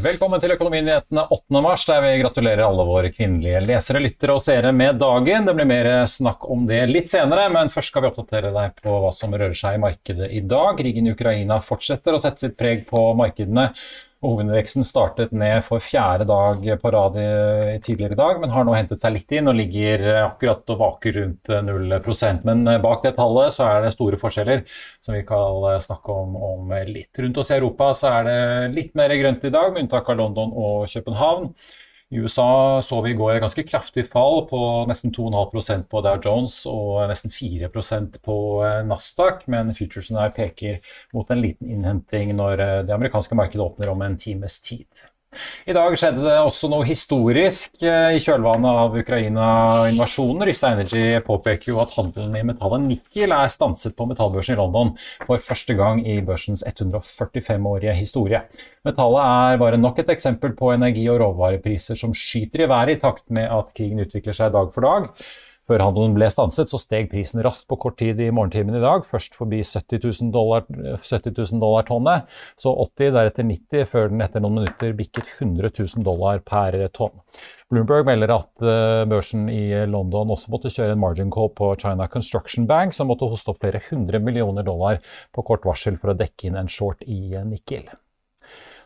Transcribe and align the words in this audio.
Velkommen 0.00 0.40
til 0.40 0.54
Økonominyhetene 0.54 1.26
8. 1.34 1.60
mars, 1.60 1.82
der 1.84 1.98
vi 2.00 2.12
gratulerer 2.22 2.62
alle 2.64 2.86
våre 2.88 3.10
kvinnelige 3.12 3.58
lesere, 3.66 4.00
lyttere 4.00 4.32
og 4.32 4.40
seere 4.40 4.70
med 4.72 4.96
dagen. 5.02 5.44
Det 5.44 5.52
blir 5.58 5.68
mer 5.68 5.88
snakk 6.08 6.46
om 6.48 6.62
det 6.68 6.78
litt 6.88 7.10
senere, 7.10 7.50
men 7.52 7.68
først 7.68 7.92
skal 7.92 8.06
vi 8.06 8.08
oppdatere 8.08 8.52
deg 8.54 8.78
på 8.80 8.94
hva 9.02 9.10
som 9.12 9.34
rører 9.34 9.58
seg 9.58 9.76
i 9.76 9.82
markedet 9.82 10.30
i 10.32 10.40
dag. 10.40 10.78
Krigen 10.78 11.10
i 11.10 11.12
Ukraina 11.12 11.58
fortsetter 11.60 12.16
å 12.16 12.22
sette 12.22 12.46
sitt 12.46 12.56
preg 12.56 12.86
på 12.88 13.02
markedene. 13.18 13.66
Hovedindeksen 14.20 14.84
startet 14.84 15.30
ned 15.32 15.62
for 15.64 15.80
fjerde 15.80 16.26
dag 16.28 16.66
på 16.82 16.90
rad 16.92 17.14
tidligere 17.80 18.12
i 18.12 18.18
dag, 18.18 18.40
men 18.42 18.52
har 18.52 18.66
nå 18.68 18.74
hentet 18.76 19.00
seg 19.00 19.14
litt 19.14 19.32
inn 19.32 19.48
og 19.48 19.56
ligger 19.56 20.04
akkurat 20.26 20.74
og 20.74 20.80
vaker 20.82 21.16
rundt 21.16 21.52
0 21.70 21.94
prosent. 22.04 22.44
Men 22.44 22.68
bak 22.84 23.00
det 23.06 23.14
tallet 23.16 23.56
så 23.56 23.64
er 23.70 23.86
det 23.86 23.94
store 23.94 24.20
forskjeller, 24.20 24.66
som 25.00 25.16
vi 25.16 25.22
kan 25.24 25.80
snakke 25.80 26.12
om 26.12 26.36
om 26.36 26.74
litt. 26.90 27.16
Rundt 27.16 27.40
oss 27.40 27.52
i 27.54 27.56
Europa 27.56 27.94
så 27.96 28.12
er 28.18 28.28
det 28.28 28.40
litt 28.76 28.92
mer 28.98 29.16
grønt 29.16 29.46
i 29.48 29.54
dag, 29.56 29.72
med 29.72 29.86
unntak 29.86 30.12
av 30.12 30.20
London 30.20 30.52
og 30.52 30.84
København. 30.92 31.54
I 32.10 32.18
USA 32.18 32.80
så 32.82 32.96
vi 33.04 33.12
i 33.12 33.18
går 33.18 33.36
et 33.36 33.44
ganske 33.44 33.62
kraftig 33.68 34.02
fall 34.10 34.40
på 34.50 34.60
nesten 34.90 35.12
2,5% 35.14 35.86
på 35.92 36.00
Dow 36.02 36.18
Jones 36.24 36.56
og 36.66 37.04
nesten 37.06 37.30
4% 37.30 38.18
på 38.26 38.36
Nasdaq, 38.88 39.44
men 39.46 39.70
futuresene 39.76 40.24
her 40.24 40.34
peker 40.34 40.80
mot 41.14 41.30
en 41.30 41.44
liten 41.44 41.70
innhenting 41.70 42.34
når 42.34 42.64
det 42.88 42.96
amerikanske 42.96 43.38
markedet 43.38 43.62
åpner 43.62 43.92
om 43.94 44.02
en 44.02 44.18
times 44.18 44.58
tid. 44.58 44.88
I 45.70 45.74
dag 45.76 45.92
skjedde 45.94 46.24
det 46.24 46.38
også 46.42 46.66
noe 46.72 46.86
historisk 46.88 47.84
i 47.86 48.18
kjølvannet 48.18 48.78
av 48.82 48.96
Ukraina-invasjonen. 48.98 50.42
Rysta 50.48 50.72
Energy 50.74 51.04
påpeker 51.22 51.70
jo 51.70 51.78
at 51.82 51.92
handelen 51.94 52.34
i 52.34 52.42
metallet 52.48 52.82
nikkel 52.88 53.34
er 53.36 53.52
stanset 53.52 53.94
på 53.94 54.08
metallbørsen 54.10 54.56
i 54.56 54.58
London 54.58 54.90
for 55.28 55.44
første 55.44 55.76
gang 55.78 56.02
i 56.02 56.16
børsens 56.26 56.64
145-årige 56.66 57.94
historie. 58.00 58.42
Metallet 58.88 59.22
er 59.52 59.62
bare 59.62 59.78
nok 59.78 60.02
et 60.02 60.10
eksempel 60.16 60.56
på 60.58 60.72
energi- 60.74 61.06
og 61.12 61.20
råvarepriser 61.22 62.00
som 62.00 62.16
skyter 62.16 62.66
i 62.66 62.70
været 62.72 62.96
i 62.96 63.00
takt 63.04 63.28
med 63.30 63.46
at 63.46 63.70
krigen 63.76 64.02
utvikler 64.02 64.34
seg 64.34 64.50
dag 64.56 64.74
for 64.74 64.88
dag. 64.88 65.08
Før 65.70 65.84
handelen 65.84 66.16
ble 66.16 66.26
stanset, 66.26 66.66
så 66.66 66.80
steg 66.82 67.12
prisen 67.12 67.38
raskt 67.46 67.68
på 67.70 67.76
kort 67.78 67.94
tid 68.00 68.18
i 68.18 68.32
morgentimen 68.34 68.74
i 68.74 68.82
dag. 68.82 69.04
Først 69.06 69.36
forbi 69.38 69.60
70 69.62 70.02
000 70.02 70.32
dollar, 70.34 70.64
70 70.66 71.30
000 71.36 71.62
dollar 71.62 71.86
tonnet, 71.86 72.26
så 72.58 72.72
80, 72.74 73.12
deretter 73.14 73.46
90, 73.46 73.86
før 73.92 74.10
den 74.10 74.24
etter 74.26 74.42
noen 74.42 74.58
minutter 74.58 74.96
bikket 74.98 75.30
100 75.36 75.70
000 75.78 76.02
dollar 76.08 76.42
per 76.42 76.74
tonn. 76.96 77.14
Bloomberg 77.70 78.08
melder 78.08 78.34
at 78.34 78.66
børsen 79.12 79.46
i 79.52 79.62
London 79.86 80.34
også 80.34 80.50
måtte 80.50 80.74
kjøre 80.74 80.98
en 80.98 81.04
margin 81.06 81.30
call 81.30 81.52
på 81.54 81.70
China 81.78 82.10
Construction 82.10 82.66
Bank, 82.66 82.96
som 82.96 83.06
måtte 83.12 83.30
hoste 83.30 83.54
opp 83.54 83.62
flere 83.62 83.84
hundre 83.92 84.18
millioner 84.18 84.66
dollar 84.66 84.98
på 85.30 85.46
kort 85.46 85.70
varsel 85.70 86.02
for 86.02 86.10
å 86.10 86.18
dekke 86.18 86.50
inn 86.50 86.58
en 86.58 86.72
short 86.80 87.06
i 87.06 87.30
nikkel. 87.46 87.86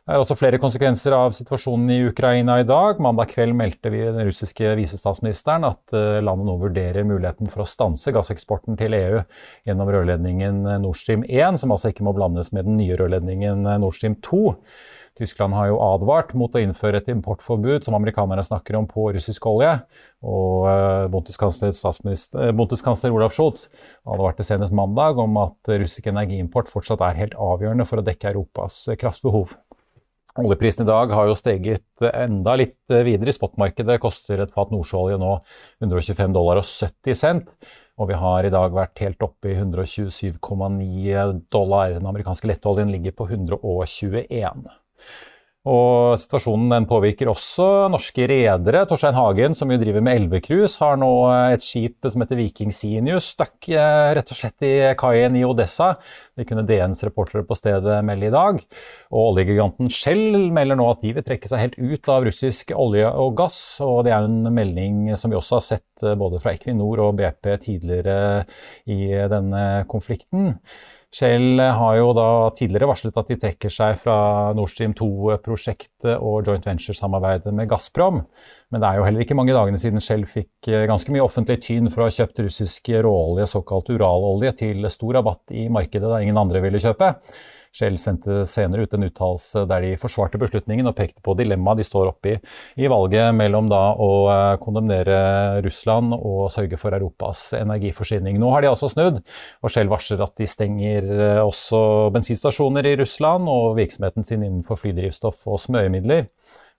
Det 0.04 0.12
er 0.12 0.20
også 0.20 0.34
flere 0.36 0.58
konsekvenser 0.60 1.14
av 1.16 1.32
situasjonen 1.32 1.88
i 1.94 2.02
Ukraina 2.10 2.58
i 2.60 2.66
dag. 2.68 2.98
Mandag 3.00 3.30
kveld 3.30 3.54
meldte 3.56 3.88
vi 3.88 4.02
den 4.04 4.26
russiske 4.28 4.74
visestatsministeren 4.76 5.64
at 5.64 5.94
landet 6.20 6.44
nå 6.44 6.58
vurderer 6.60 7.06
muligheten 7.08 7.48
for 7.48 7.64
å 7.64 7.70
stanse 7.70 8.12
gasseksporten 8.12 8.76
til 8.76 8.98
EU 8.98 9.22
gjennom 9.64 9.92
rørledningen 9.94 10.58
Nord 10.82 11.00
Stream 11.00 11.24
1, 11.24 11.56
som 11.62 11.72
altså 11.72 11.88
ikke 11.88 12.04
må 12.04 12.12
blandes 12.18 12.52
med 12.52 12.68
den 12.68 12.76
nye 12.82 12.98
rørledningen 13.00 13.64
Nord 13.64 13.96
Stream 13.96 14.18
2. 14.28 14.42
Tyskland 15.14 15.54
har 15.54 15.68
jo 15.70 15.78
advart 15.78 16.32
mot 16.34 16.52
å 16.52 16.60
innføre 16.60 16.98
et 16.98 17.08
importforbud 17.12 17.86
som 17.86 17.94
amerikanerne 17.94 18.42
snakker 18.42 18.74
om 18.76 18.88
på 18.90 19.06
russisk 19.14 19.46
olje. 19.46 19.70
Og 20.26 20.66
Bundeskansler 21.14 23.14
Olaf 23.14 23.36
Scholz 23.36 23.68
advarte 24.02 24.44
senest 24.44 24.74
mandag 24.74 25.20
om 25.22 25.38
at 25.38 25.70
russisk 25.70 26.10
energiimport 26.10 26.68
fortsatt 26.68 27.04
er 27.06 27.20
helt 27.20 27.38
avgjørende 27.38 27.86
for 27.86 28.02
å 28.02 28.04
dekke 28.04 28.32
Europas 28.34 28.82
kraftbehov. 28.98 29.54
Oljeprisen 30.34 30.82
i 30.82 30.88
dag 30.88 31.12
har 31.14 31.28
jo 31.28 31.36
steget 31.38 32.06
enda 32.10 32.56
litt 32.58 32.90
videre. 32.90 33.30
I 33.30 33.36
spotmarkedet 33.36 34.00
koster 34.02 34.40
et 34.42 34.54
fat 34.54 34.72
nordsjøolje 34.74 35.18
nå 35.22 35.30
125 35.84 36.34
dollar 36.34 36.58
og 36.58 36.66
70 36.66 37.20
cent. 37.20 37.52
Og 38.02 38.10
vi 38.10 38.16
har 38.18 38.42
i 38.42 38.50
dag 38.50 38.74
vært 38.74 38.98
helt 39.04 39.22
oppe 39.22 39.52
i 39.52 39.54
127,9 39.54 41.44
dollar. 41.54 41.94
Den 41.94 42.10
amerikanske 42.10 42.50
lettoljen 42.50 42.90
ligger 42.90 43.14
på 43.14 43.28
121. 43.30 44.66
Og 45.64 46.18
situasjonen 46.20 46.68
den 46.74 46.84
påvirker 46.84 47.30
også 47.30 47.86
norske 47.88 48.26
redere. 48.28 48.82
Torstein 48.84 49.16
Hagen, 49.16 49.54
som 49.56 49.70
jo 49.72 49.78
driver 49.80 50.02
med 50.04 50.18
elvecruise, 50.20 50.76
har 50.82 50.98
nå 51.00 51.08
et 51.54 51.64
skip 51.64 52.04
som 52.04 52.20
heter 52.20 52.36
Viking 52.36 52.74
Sinius, 52.74 53.30
stuck 53.32 53.70
rett 53.72 54.28
og 54.28 54.36
slett 54.36 54.66
i 54.68 54.74
kaien 55.00 55.38
i 55.40 55.44
Odessa. 55.48 55.94
Det 56.36 56.44
kunne 56.50 56.66
DNs 56.68 57.00
reportere 57.08 57.46
på 57.48 57.56
stedet 57.56 58.02
melde 58.04 58.28
i 58.28 58.34
dag. 58.34 58.60
Og 59.08 59.30
oljegiganten 59.30 59.88
Shell 59.88 60.50
melder 60.52 60.76
nå 60.76 60.90
at 60.92 61.00
de 61.00 61.14
vil 61.16 61.24
trekke 61.24 61.48
seg 61.48 61.62
helt 61.62 61.78
ut 61.80 62.12
av 62.12 62.28
russisk 62.28 62.74
olje 62.76 63.08
og 63.08 63.32
gass. 63.40 63.60
Og 63.84 64.02
det 64.04 64.12
er 64.12 64.28
en 64.28 64.50
melding 64.52 65.14
som 65.16 65.32
vi 65.32 65.38
også 65.40 65.62
har 65.62 65.64
sett 65.70 66.04
både 66.20 66.42
fra 66.44 66.52
Equinor 66.58 67.06
og 67.06 67.16
BP 67.22 67.54
tidligere 67.64 68.44
i 68.84 69.08
denne 69.32 69.64
konflikten. 69.88 70.58
Shell 71.14 71.60
har 71.62 71.96
jo 72.00 72.08
da 72.16 72.26
tidligere 72.58 72.88
varslet 72.90 73.18
at 73.20 73.28
de 73.30 73.36
trekker 73.38 73.70
seg 73.70 74.00
fra 74.02 74.16
Nord 74.58 74.72
Stream 74.72 74.96
2-prosjektet 74.98 76.16
og 76.16 76.48
joint 76.48 76.66
venture-samarbeidet 76.66 77.52
med 77.54 77.68
Gazprom. 77.70 78.24
Men 78.74 78.82
det 78.82 78.88
er 78.88 78.98
jo 78.98 79.04
heller 79.06 79.22
ikke 79.22 79.36
mange 79.38 79.54
dagene 79.54 79.78
siden 79.78 80.02
Shell 80.02 80.26
fikk 80.26 80.72
ganske 80.90 81.14
mye 81.14 81.22
offentlig 81.22 81.60
tyn 81.62 81.86
for 81.92 82.02
å 82.02 82.08
ha 82.08 82.14
kjøpt 82.16 82.42
russisk 82.42 82.90
råolje, 83.06 83.46
såkalt 83.52 83.92
uralolje, 83.94 84.56
til 84.64 84.90
stor 84.90 85.20
rabatt 85.20 85.54
i 85.54 85.68
markedet 85.70 86.10
da 86.10 86.18
ingen 86.24 86.40
andre 86.40 86.64
ville 86.64 86.82
kjøpe. 86.82 87.14
Shell 87.74 87.96
sendte 87.98 88.44
senere 88.46 88.86
ut 88.86 88.92
en 88.94 89.06
uttalelse 89.08 89.64
der 89.70 89.82
de 89.82 89.96
forsvarte 89.98 90.38
beslutningen 90.38 90.86
og 90.86 90.94
pekte 90.98 91.22
på 91.24 91.34
dilemmaet 91.38 91.82
de 91.82 91.86
står 91.88 92.12
oppi 92.12 92.36
i 92.78 92.90
valget 92.90 93.34
mellom 93.34 93.66
da 93.72 93.82
å 93.98 94.10
kondemnere 94.62 95.18
Russland 95.64 96.14
og 96.14 96.46
sørge 96.54 96.78
for 96.78 96.94
Europas 96.94 97.48
energiforsyning. 97.58 98.38
Nå 98.38 98.52
har 98.54 98.62
de 98.62 98.70
altså 98.70 98.90
snudd, 98.92 99.20
og 99.60 99.74
Shell 99.74 99.90
varsler 99.90 100.22
at 100.22 100.36
de 100.38 100.48
stenger 100.50 101.10
også 101.42 102.12
bensinstasjoner 102.14 102.92
i 102.92 102.96
Russland 103.02 103.50
og 103.50 103.74
virksomheten 103.80 104.26
sin 104.26 104.46
innenfor 104.46 104.78
flydrivstoff 104.78 105.42
og 105.50 105.62
smøremidler 105.66 106.28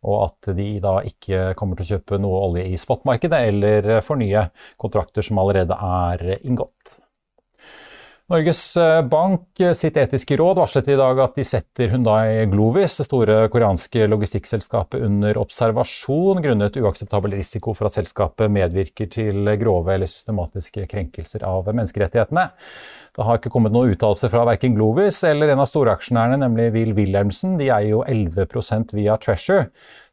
og 0.06 0.20
at 0.28 0.52
de 0.58 0.68
da 0.84 1.00
ikke 1.08 1.54
kommer 1.58 1.80
til 1.80 1.88
å 1.88 1.96
kjøpe 1.96 2.20
noe 2.22 2.44
olje 2.50 2.68
i 2.70 2.78
spotmarkedet 2.80 3.42
eller 3.50 3.90
fornye 4.06 4.50
kontrakter 4.82 5.26
som 5.26 5.42
allerede 5.42 5.76
er 5.76 6.38
inngått. 6.38 7.00
Norges 8.26 8.74
Bank 9.06 9.60
sitt 9.78 9.98
etiske 10.02 10.34
råd 10.40 10.58
varslet 10.58 10.88
i 10.90 10.96
dag 10.98 11.20
at 11.22 11.36
de 11.38 11.44
setter 11.46 11.92
Hyundai 11.94 12.48
Glovis, 12.50 12.96
det 12.98 13.06
store 13.06 13.36
koreanske 13.54 14.08
logistikkselskapet, 14.10 15.04
under 15.06 15.38
observasjon 15.38 16.42
grunnet 16.42 16.80
uakseptabel 16.82 17.36
risiko 17.38 17.76
for 17.78 17.86
at 17.86 18.00
selskapet 18.00 18.50
medvirker 18.50 19.12
til 19.14 19.54
grove 19.62 19.94
eller 19.94 20.10
systematiske 20.10 20.88
krenkelser 20.90 21.46
av 21.46 21.70
menneskerettighetene. 21.70 22.48
Det 23.16 23.24
har 23.24 23.38
ikke 23.40 23.52
kommet 23.54 23.72
noen 23.72 23.94
uttalelse 23.94 24.28
fra 24.28 24.42
verken 24.50 24.74
Glovis 24.76 25.22
eller 25.24 25.54
en 25.54 25.62
av 25.64 25.70
storaksjonærene, 25.72 26.42
nemlig 26.42 26.68
Will 26.76 26.92
Wilhelmsen. 26.98 27.54
De 27.62 27.70
eier 27.70 27.94
jo 27.94 28.02
11% 28.04 28.92
via 28.98 29.16
Treasure. 29.24 29.70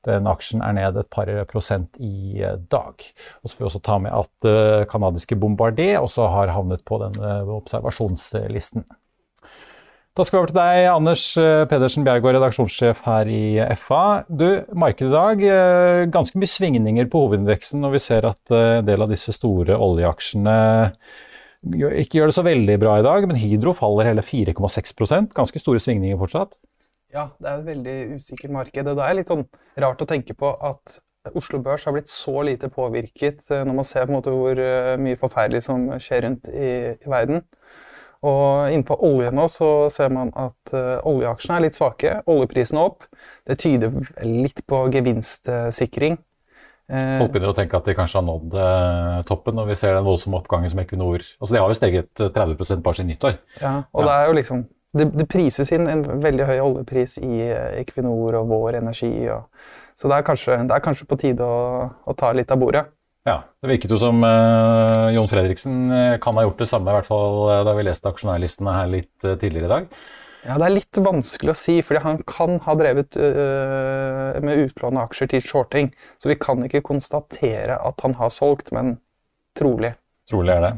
Den 0.06 0.28
aksjen 0.30 0.62
er 0.62 0.76
ned 0.76 0.98
et 1.00 1.10
par 1.10 1.30
prosent 1.50 1.98
i 1.98 2.44
dag. 2.70 3.02
Og 3.42 3.50
så 3.50 3.56
får 3.56 3.62
vi 3.64 3.68
også 3.72 3.82
ta 3.86 3.98
med 4.02 4.14
at 4.14 4.86
kanadiske 4.90 5.38
Bombardier 5.38 5.98
også 5.98 6.28
har 6.30 6.54
havnet 6.54 6.84
på 6.86 7.00
denne 7.02 7.40
observasjonslisten. 7.58 8.86
Da 10.12 10.26
skal 10.28 10.36
vi 10.36 10.40
over 10.42 10.50
til 10.52 10.58
deg, 10.60 10.86
Anders 10.92 11.26
Pedersen 11.70 12.04
Bjergård, 12.06 12.36
redaksjonssjef 12.36 13.02
her 13.06 13.30
i 13.32 13.42
FA. 13.80 14.22
Du, 14.28 14.46
Markedet 14.76 15.08
i 15.08 15.14
dag, 15.16 15.44
ganske 16.12 16.38
mye 16.38 16.54
svingninger 16.54 17.10
på 17.10 17.26
hovedindeksen 17.26 17.82
når 17.82 17.96
vi 17.96 18.02
ser 18.06 18.30
at 18.30 18.54
en 18.54 18.86
del 18.86 19.02
av 19.02 19.10
disse 19.10 19.34
store 19.34 19.74
oljeaksjene 19.74 20.56
ikke 21.62 22.18
gjør 22.18 22.30
det 22.30 22.36
så 22.36 22.44
veldig 22.46 22.76
bra 22.82 22.98
i 22.98 23.06
dag, 23.06 23.28
men 23.28 23.38
Hydro 23.38 23.74
faller 23.78 24.10
hele 24.10 24.24
4,6% 24.26 25.30
Ganske 25.36 25.62
store 25.62 25.82
svingninger 25.82 26.18
fortsatt. 26.18 26.56
Ja, 27.12 27.28
det 27.38 27.48
er 27.48 27.60
et 27.60 27.68
veldig 27.68 27.96
usikkert 28.16 28.54
marked. 28.54 28.88
Det 28.88 29.04
er 29.04 29.16
litt 29.18 29.30
sånn 29.30 29.44
rart 29.84 30.02
å 30.02 30.08
tenke 30.08 30.34
på 30.34 30.54
at 30.64 30.98
Oslo 31.38 31.60
Børs 31.62 31.84
har 31.86 31.94
blitt 31.94 32.10
så 32.10 32.40
lite 32.42 32.70
påvirket 32.72 33.44
eh, 33.52 33.62
når 33.62 33.76
man 33.78 33.86
ser 33.86 34.08
på 34.08 34.10
en 34.10 34.18
måte 34.18 34.32
hvor 34.34 34.58
eh, 34.58 34.96
mye 34.98 35.20
forferdelig 35.20 35.62
som 35.68 35.84
skjer 36.02 36.24
rundt 36.26 36.48
i, 36.50 36.72
i 36.96 37.12
verden. 37.12 37.44
Og 38.26 38.70
innenfor 38.70 39.02
olje 39.06 39.30
nå 39.34 39.44
så 39.50 39.68
ser 39.90 40.12
man 40.14 40.28
at 40.38 40.70
uh, 40.70 41.00
oljeaksjene 41.10 41.56
er 41.56 41.64
litt 41.64 41.74
svake. 41.74 42.12
Oljeprisene 42.30 42.84
opp. 42.86 43.08
Det 43.50 43.56
tyder 43.58 43.96
litt 44.22 44.62
på 44.70 44.84
gevinstsikring. 44.94 46.20
Eh, 46.90 47.16
Folk 47.20 47.32
begynner 47.32 47.52
å 47.52 47.56
tenke 47.56 47.78
at 47.78 47.86
de 47.86 47.94
kanskje 47.96 48.18
har 48.18 48.26
nådd 48.26 48.54
eh, 48.58 49.18
toppen, 49.28 49.56
når 49.56 49.70
vi 49.70 49.78
ser 49.78 49.94
den 49.96 50.06
voldsomme 50.06 50.40
oppgangen 50.40 50.72
som 50.72 50.80
Equinor 50.82 51.22
altså 51.22 51.52
De 51.54 51.60
har 51.62 51.70
jo 51.70 51.78
steget 51.78 52.10
30 52.18 52.32
eh, 52.34 52.80
bare 52.82 52.98
siden 52.98 53.12
nyttår. 53.12 53.36
Ja, 53.60 53.74
og 53.92 54.02
ja. 54.02 54.08
det 54.08 54.16
er 54.16 54.30
jo 54.30 54.38
liksom 54.40 54.64
det, 54.98 55.06
det, 55.14 55.28
prises 55.30 55.70
inn 55.72 55.86
en 55.88 56.02
veldig 56.20 56.48
høy 56.50 56.58
oljepris 56.60 57.16
i 57.22 57.46
Equinor 57.80 58.36
og 58.42 58.50
Vår 58.50 58.80
Energi. 58.82 59.12
Og, 59.32 59.46
så 59.96 60.10
det 60.10 60.18
er, 60.18 60.26
kanskje, 60.26 60.58
det 60.68 60.74
er, 60.76 60.84
kanskje, 60.84 61.06
på 61.08 61.16
tide 61.22 61.46
å, 61.46 61.86
å, 62.04 62.16
ta 62.18 62.34
litt 62.36 62.52
av 62.52 62.60
bordet. 62.60 62.84
Ja, 63.24 63.38
Det 63.62 63.70
virket 63.70 63.94
jo 63.94 64.00
som 64.02 64.18
eh, 64.26 65.12
Jon 65.14 65.30
Fredriksen 65.30 65.78
kan 66.20 66.36
ha 66.36 66.44
gjort 66.44 66.60
det 66.60 66.68
samme, 66.68 66.90
i 66.90 66.98
hvert 66.98 67.08
fall 67.08 67.64
da 67.64 67.76
vi 67.78 67.86
leste 67.86 68.10
aksjonærlistene 68.10 68.74
her 68.80 68.92
litt 68.98 69.30
tidligere 69.30 69.70
i 69.70 69.72
dag. 69.76 69.88
Ja, 70.42 70.58
Det 70.58 70.66
er 70.66 70.74
litt 70.74 70.98
vanskelig 70.98 71.52
å 71.52 71.58
si, 71.58 71.78
fordi 71.86 72.02
han 72.02 72.20
kan 72.26 72.58
ha 72.64 72.74
drevet 72.78 73.14
øh, 73.14 74.38
med 74.42 74.64
utlån 74.66 74.98
av 74.98 75.08
aksjer 75.08 75.30
til 75.30 75.44
shorting. 75.46 75.92
Så 76.18 76.32
vi 76.32 76.38
kan 76.40 76.64
ikke 76.66 76.82
konstatere 76.86 77.78
at 77.78 78.02
han 78.02 78.16
har 78.18 78.32
solgt, 78.34 78.72
men 78.74 78.96
trolig. 79.58 79.92
Trolig 80.30 80.54
er 80.54 80.64
det. 80.64 80.72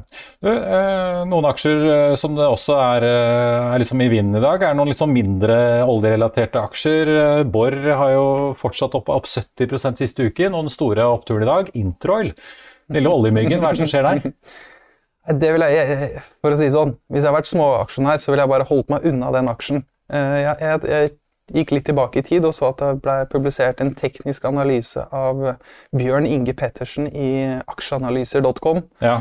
Du, 0.45 0.51
øh, 0.51 1.23
noen 1.31 1.49
aksjer 1.49 2.15
som 2.21 2.37
det 2.37 2.45
også 2.49 2.77
er, 2.81 3.09
er 3.09 3.81
liksom 3.81 4.05
i 4.05 4.11
vinden 4.13 4.41
i 4.41 4.45
dag, 4.45 4.63
er 4.69 4.77
noen 4.77 4.93
sånn 4.97 5.13
mindre 5.17 5.57
oljerelaterte 5.89 6.61
aksjer. 6.61 7.15
Borr 7.49 7.81
har 7.89 8.15
jo 8.17 8.29
fortsatt 8.61 8.97
opp, 9.01 9.09
opp 9.13 9.29
70 9.29 9.97
siste 10.01 10.29
uken, 10.29 10.53
og 10.53 10.69
den 10.69 10.77
store 10.77 11.09
oppturen 11.09 11.47
i 11.47 11.51
dag, 11.51 11.73
Introil. 11.81 12.35
Lille 12.93 13.09
oljemyggen, 13.09 13.63
hva 13.63 13.73
er 13.73 13.79
det 13.79 13.87
som 13.87 13.93
skjer 13.95 14.09
der? 14.11 14.33
Det 15.25 15.51
vil 15.55 15.65
jeg, 15.65 16.23
for 16.45 16.53
å 16.53 16.57
si 16.61 16.67
sånn, 16.73 16.99
Hvis 17.09 17.23
jeg 17.23 17.31
har 17.31 17.39
vært 17.39 17.49
småaksjonær, 17.49 18.19
så 18.21 18.33
ville 18.33 18.45
jeg 18.45 18.53
bare 18.53 18.67
holdt 18.69 18.91
meg 18.93 19.07
unna 19.09 19.31
den 19.33 19.49
aksjen. 19.49 19.85
Eh, 20.13 20.41
jeg, 20.43 20.57
jeg, 20.61 20.81
jeg, 20.91 21.13
gikk 21.53 21.75
litt 21.75 21.85
tilbake 21.89 22.21
i 22.21 22.25
tid 22.25 22.47
og 22.49 22.55
så 22.57 22.71
at 22.71 22.81
det 22.81 23.03
ble 23.05 23.15
publisert 23.29 23.81
en 23.85 23.91
teknisk 23.97 24.47
analyse 24.49 25.03
av 25.13 25.43
Bjørn 25.93 26.25
Inge 26.29 26.55
Pettersen 26.57 27.11
i 27.11 27.59
aksjeanalyser.com 27.69 28.81
ja. 29.05 29.19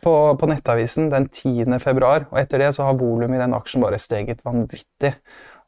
på, 0.00 0.14
på, 0.40 0.48
Nettavisen 0.48 1.10
den 1.12 1.28
10. 1.28 1.76
februar. 1.84 2.24
Og 2.32 2.40
etter 2.40 2.64
det 2.64 2.72
så 2.76 2.88
har 2.88 2.96
volumet 3.00 3.36
i 3.36 3.42
den 3.42 3.56
aksjen 3.56 3.84
bare 3.84 4.00
steget 4.00 4.40
vanvittig. 4.48 5.12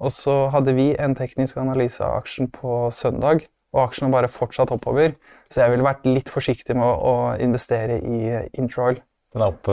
Og 0.01 0.13
så 0.17 0.47
hadde 0.55 0.73
vi 0.77 0.95
en 0.97 1.17
teknisk 1.17 1.61
analyse 1.61 2.01
av 2.05 2.23
aksjen 2.23 2.49
på 2.53 2.87
søndag, 2.97 3.45
og 3.77 3.85
aksjen 3.85 4.09
har 4.09 4.17
bare 4.17 4.33
fortsatt 4.33 4.73
oppover. 4.73 5.13
Så 5.53 5.61
jeg 5.61 5.75
ville 5.75 5.85
vært 5.85 6.09
litt 6.09 6.33
forsiktig 6.33 6.79
med 6.81 6.89
å, 6.89 6.97
å 6.97 7.15
investere 7.45 8.01
i 8.01 8.41
Introil. 8.57 9.03
Den 9.31 9.45
er 9.45 9.53
opp 9.53 9.69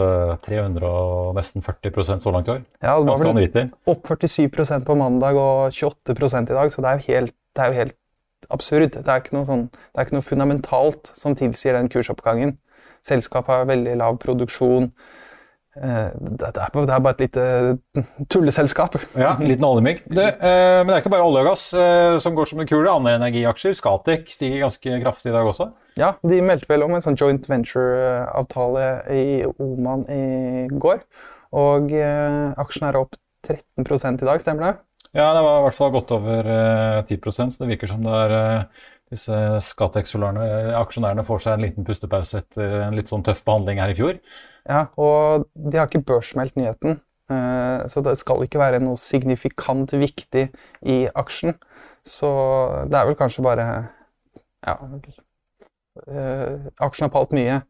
300 0.46 0.84
eh, 0.86 0.88
og 0.88 1.38
nesten 1.38 1.64
40% 1.66 2.22
så 2.22 2.34
langt 2.34 2.50
i 2.50 2.54
år. 2.54 2.60
Ja, 2.84 2.98
det 3.02 3.10
var 3.10 3.24
vel 3.24 3.72
opp 3.90 4.12
47% 4.12 4.86
på 4.86 4.98
mandag 5.00 5.40
og 5.42 5.74
28 5.74 6.44
i 6.44 6.54
dag, 6.54 6.70
så 6.70 6.84
det 6.84 6.92
er 6.92 7.00
jo 7.00 7.16
helt, 7.16 7.36
det 7.58 7.64
er 7.64 7.72
jo 7.72 7.80
helt 7.80 7.98
absurd. 8.54 8.92
Det 8.94 9.02
er, 9.02 9.24
sånn, 9.50 9.66
det 9.74 9.96
er, 9.96 10.06
ikke 10.06 10.18
noe 10.20 10.28
fundamentalt 10.28 11.12
som 11.18 11.36
tilsier 11.38 11.78
den 11.78 11.90
kursoppgangen. 11.90 12.58
Selskapet 13.06 13.54
har 13.54 13.70
veldig 13.70 13.98
lav 13.98 14.20
produksjon. 14.22 14.92
Eh, 15.78 16.10
det 16.18 16.48
er, 16.50 16.72
det 16.74 16.94
er, 16.94 17.02
bare 17.06 17.14
et 17.16 17.24
lite 17.26 17.46
tulleselskap. 18.34 18.98
Ja, 19.18 19.36
en 19.36 19.50
liten 19.50 19.66
oljemygg. 19.68 20.04
Eh, 20.10 20.16
men 20.18 20.90
det 20.90 20.98
er 20.98 21.04
ikke 21.04 21.14
bare 21.14 21.28
olje 21.28 21.44
og 21.44 21.52
gass 21.52 21.68
eh, 21.78 22.18
som 22.24 22.38
går 22.38 22.50
som 22.52 22.64
en 22.64 22.70
kule. 22.70 22.90
Andre 22.92 23.18
energiaksjer, 23.20 23.78
Scatec, 23.78 24.28
stiger 24.34 24.66
ganske 24.66 25.00
kraftig 25.04 25.32
i 25.32 25.36
dag 25.38 25.50
også? 25.50 25.70
Ja, 25.98 26.14
de 26.26 26.42
meldte 26.46 26.70
vel 26.70 26.86
om 26.86 26.94
en 26.98 27.04
sånn 27.04 27.18
joint 27.18 27.48
venture-avtale 27.50 28.90
i 29.14 29.28
Oman 29.54 30.06
i 30.14 30.68
går. 30.74 31.02
Og 31.58 31.94
eh, 31.96 32.52
aksjen 32.60 32.90
er 32.90 33.00
opp 33.00 33.18
13 33.48 34.22
i 34.22 34.28
dag, 34.28 34.44
stemmer 34.44 34.68
det? 34.68 34.76
Ja, 35.16 35.32
det 35.34 35.42
var 35.42 35.62
i 35.62 35.66
hvert 35.66 35.78
fall 35.78 35.94
godt 35.96 36.12
over 36.14 36.50
eh, 36.52 37.00
10 37.08 37.32
så 37.32 37.64
det 37.64 37.72
virker 37.72 37.90
som 37.90 38.04
det 38.06 38.14
er 38.26 38.34
eh, 38.38 38.88
disse 39.12 39.34
Scatec-aksjonærene 39.64 41.26
får 41.28 41.44
seg 41.44 41.56
en 41.56 41.64
liten 41.64 41.88
pustepause 41.88 42.42
etter 42.42 42.82
en 42.84 42.98
litt 42.98 43.12
sånn 43.12 43.24
tøff 43.26 43.44
behandling 43.48 43.80
her 43.82 43.94
i 43.94 43.98
fjor. 43.98 44.18
Ja, 44.68 44.88
og 45.00 45.48
de 45.56 45.80
har 45.80 45.88
ikke 45.88 46.04
børsmeldt 46.10 46.58
nyheten, 46.60 47.00
eh, 47.32 47.86
så 47.88 48.04
det 48.04 48.18
skal 48.20 48.44
ikke 48.44 48.60
være 48.60 48.82
noe 48.84 49.00
signifikant 49.00 49.96
viktig 49.96 50.50
i 50.84 50.98
aksjen. 51.16 51.56
Så 52.08 52.30
det 52.92 53.00
er 53.00 53.08
vel 53.08 53.20
kanskje 53.20 53.46
bare 53.46 53.68
Ja. 54.66 54.76
Eh, 56.08 56.68
aksjen 56.84 57.08
har 57.08 57.14
palt 57.14 57.32
mye, 57.32 57.62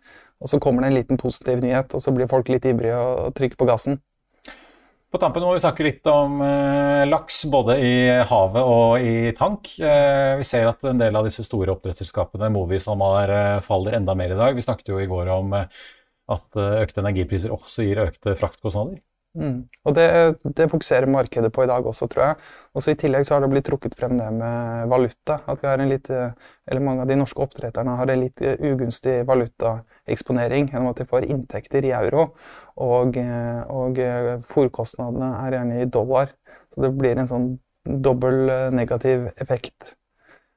og 0.42 0.50
så 0.50 0.60
kommer 0.60 0.82
det 0.82 0.88
en 0.88 0.98
liten 0.98 1.18
positiv 1.18 1.62
nyhet, 1.62 1.94
og 1.94 2.02
så 2.02 2.12
blir 2.16 2.28
folk 2.28 2.50
litt 2.50 2.66
ivrige 2.66 2.98
og 2.98 3.36
trykker 3.36 3.58
på 3.58 3.68
gassen. 3.68 4.02
På 5.08 5.20
tampen 5.22 5.46
må 5.46 5.54
vi 5.56 5.62
snakke 5.64 5.86
litt 5.86 6.08
om 6.12 6.42
eh, 6.44 7.06
laks, 7.08 7.46
både 7.48 7.78
i 7.80 7.92
havet 8.28 8.66
og 8.68 9.00
i 9.00 9.32
tank. 9.38 9.70
Eh, 9.80 10.34
vi 10.42 10.48
ser 10.48 10.68
at 10.68 10.84
en 10.84 11.00
del 11.00 11.16
av 11.16 11.24
disse 11.30 11.46
store 11.48 11.72
oppdrettsselskapene, 11.78 12.50
Movi 12.52 12.80
som 12.84 13.00
har, 13.06 13.32
faller 13.64 13.96
enda 14.02 14.18
mer 14.20 14.36
i 14.36 14.40
dag. 14.40 14.58
Vi 14.58 14.66
snakket 14.66 14.92
jo 14.92 15.00
i 15.00 15.08
går 15.08 15.32
om 15.38 15.56
eh, 15.56 15.86
at 16.36 16.60
eh, 16.60 16.82
økte 16.84 17.04
energipriser 17.04 17.54
også 17.56 17.86
gir 17.88 18.04
økte 18.04 18.36
fraktkostnader. 18.40 19.00
Mm. 19.38 19.58
Og 19.86 19.94
det, 19.94 20.06
det, 20.58 20.66
fokuserer 20.72 21.06
markedet 21.12 21.52
på 21.54 21.64
i 21.64 21.70
dag 21.70 21.86
også, 21.86 22.08
tror 22.10 22.24
jeg. 22.24 22.38
Også 22.78 22.94
I 22.94 22.98
tillegg 22.98 23.28
så 23.28 23.36
har 23.36 23.44
det 23.44 23.52
blitt 23.52 23.68
trukket 23.70 23.98
frem 24.00 24.18
det 24.18 24.30
med 24.34 24.90
valuta. 24.90 25.40
At 25.46 25.62
vi 25.62 25.70
har 25.70 25.84
en 25.84 25.92
litt, 25.92 26.10
eller 26.10 26.84
mange 26.84 27.06
av 27.06 27.12
de 27.12 27.20
norske 27.20 27.44
oppdretterne 27.46 27.98
har 28.00 28.14
en 28.14 28.24
litt 28.26 28.42
ugunstig 28.42 29.20
valutaeksponering 29.30 30.72
gjennom 30.72 30.90
at 30.92 31.04
de 31.04 31.08
får 31.12 31.30
inntekter 31.30 31.86
i 31.86 31.94
euro. 32.00 32.32
Og, 32.82 33.22
og 33.78 34.02
fòrkostnadene 34.50 35.32
er 35.46 35.60
gjerne 35.60 35.80
i 35.84 35.88
dollar. 36.00 36.34
Så 36.74 36.88
det 36.88 36.94
blir 36.98 37.22
en 37.22 37.30
sånn 37.30 37.48
dobbel 37.88 38.52
negativ 38.76 39.30
effekt. 39.38 39.96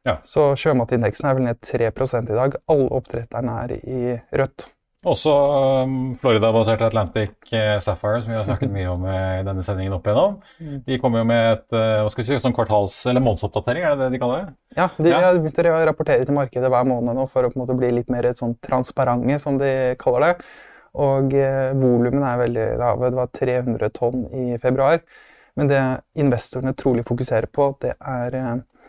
Ja. 0.09 0.17
Så 0.25 0.55
sjømatindeksen 0.57 1.29
er 1.29 1.37
vel 1.37 1.49
ned 1.51 1.61
3% 1.65 2.33
i 2.33 2.37
dag. 2.37 2.57
Alle 2.73 2.93
oppdretterne 2.97 3.57
er 3.67 3.75
i 3.81 4.21
rødt. 4.41 4.71
Også 5.09 5.33
um, 5.33 5.93
Florida-baserte 6.21 6.85
Atlantic 6.85 7.33
uh, 7.55 7.79
Sapphire, 7.81 8.19
som 8.21 8.35
vi 8.35 8.37
har 8.37 8.45
snakket 8.45 8.73
mye 8.75 8.91
om 8.93 9.07
uh, 9.09 9.39
i 9.39 9.47
denne 9.47 9.65
sendingen 9.65 9.95
opp 9.97 10.05
igjennom. 10.05 10.35
Mm. 10.61 10.75
De 10.85 10.99
kommer 11.01 11.23
jo 11.23 11.29
med 11.31 11.47
et 11.55 11.65
uh, 11.73 12.03
hva 12.05 12.11
skal 12.13 12.21
vi 12.21 12.27
si, 12.29 12.41
sånn 12.45 12.57
kvartals- 12.57 12.99
eller 13.09 13.25
månedsoppdatering, 13.25 13.87
er 13.87 13.97
det 13.97 14.05
det 14.05 14.19
de 14.19 14.21
kaller 14.21 14.43
det? 14.43 14.55
Ja, 14.77 14.91
de 14.99 15.09
ja. 15.09 15.23
har 15.25 15.41
begynt 15.41 15.63
å 15.65 15.79
rapportere 15.89 16.29
til 16.29 16.37
markedet 16.37 16.73
hver 16.75 16.91
måned 16.91 17.17
nå 17.17 17.25
for 17.33 17.49
å 17.49 17.53
på 17.53 17.57
en 17.57 17.65
måte 17.65 17.79
bli 17.81 17.95
litt 17.97 18.13
mer 18.13 18.29
sånn 18.37 18.59
transparente, 18.61 19.41
som 19.41 19.57
de 19.63 19.73
kaller 20.03 20.27
det. 20.27 20.53
Og 21.01 21.33
eh, 21.39 21.71
volumene 21.79 22.35
er 22.35 22.41
veldig 22.41 22.69
lave. 22.81 23.11
Det 23.13 23.21
var 23.21 23.29
300 23.39 23.93
tonn 23.95 24.25
i 24.35 24.47
februar. 24.59 25.01
Men 25.57 25.71
det 25.71 25.83
investorene 26.19 26.75
trolig 26.75 27.05
fokuserer 27.07 27.47
på, 27.47 27.69
det 27.81 27.95
er 27.95 28.37
eh, 28.37 28.57
Eh, 28.57 28.80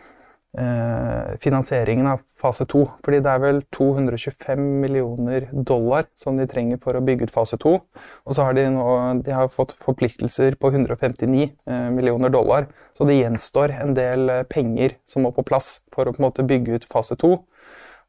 finansieringen 0.52 2.10
av 2.12 2.20
fase 2.42 2.66
to. 2.70 2.84
Fordi 3.06 3.20
det 3.24 3.32
er 3.32 3.42
vel 3.44 3.62
225 3.76 4.64
millioner 4.82 5.48
dollar 5.52 6.08
som 6.20 6.40
de 6.40 6.48
trenger 6.50 6.82
for 6.84 6.98
å 6.98 7.04
bygge 7.06 7.30
ut 7.30 7.34
fase 7.34 7.60
to. 7.62 7.78
Og 8.26 8.36
så 8.36 8.48
har 8.48 8.58
de 8.58 8.66
nå 8.74 8.88
de 9.26 9.36
har 9.36 9.52
fått 9.54 9.76
forpliktelser 9.86 10.58
på 10.62 10.74
159 10.74 11.46
eh, 11.48 11.88
millioner 11.94 12.34
dollar. 12.34 12.68
Så 12.98 13.08
det 13.08 13.20
gjenstår 13.20 13.76
en 13.78 13.96
del 13.98 14.34
eh, 14.34 14.44
penger 14.50 14.98
som 15.06 15.26
må 15.26 15.34
på 15.36 15.46
plass 15.48 15.80
for 15.94 16.08
å 16.08 16.16
på 16.16 16.22
en 16.22 16.28
måte 16.30 16.48
bygge 16.48 16.82
ut 16.82 16.90
fase 16.90 17.18
to. 17.22 17.38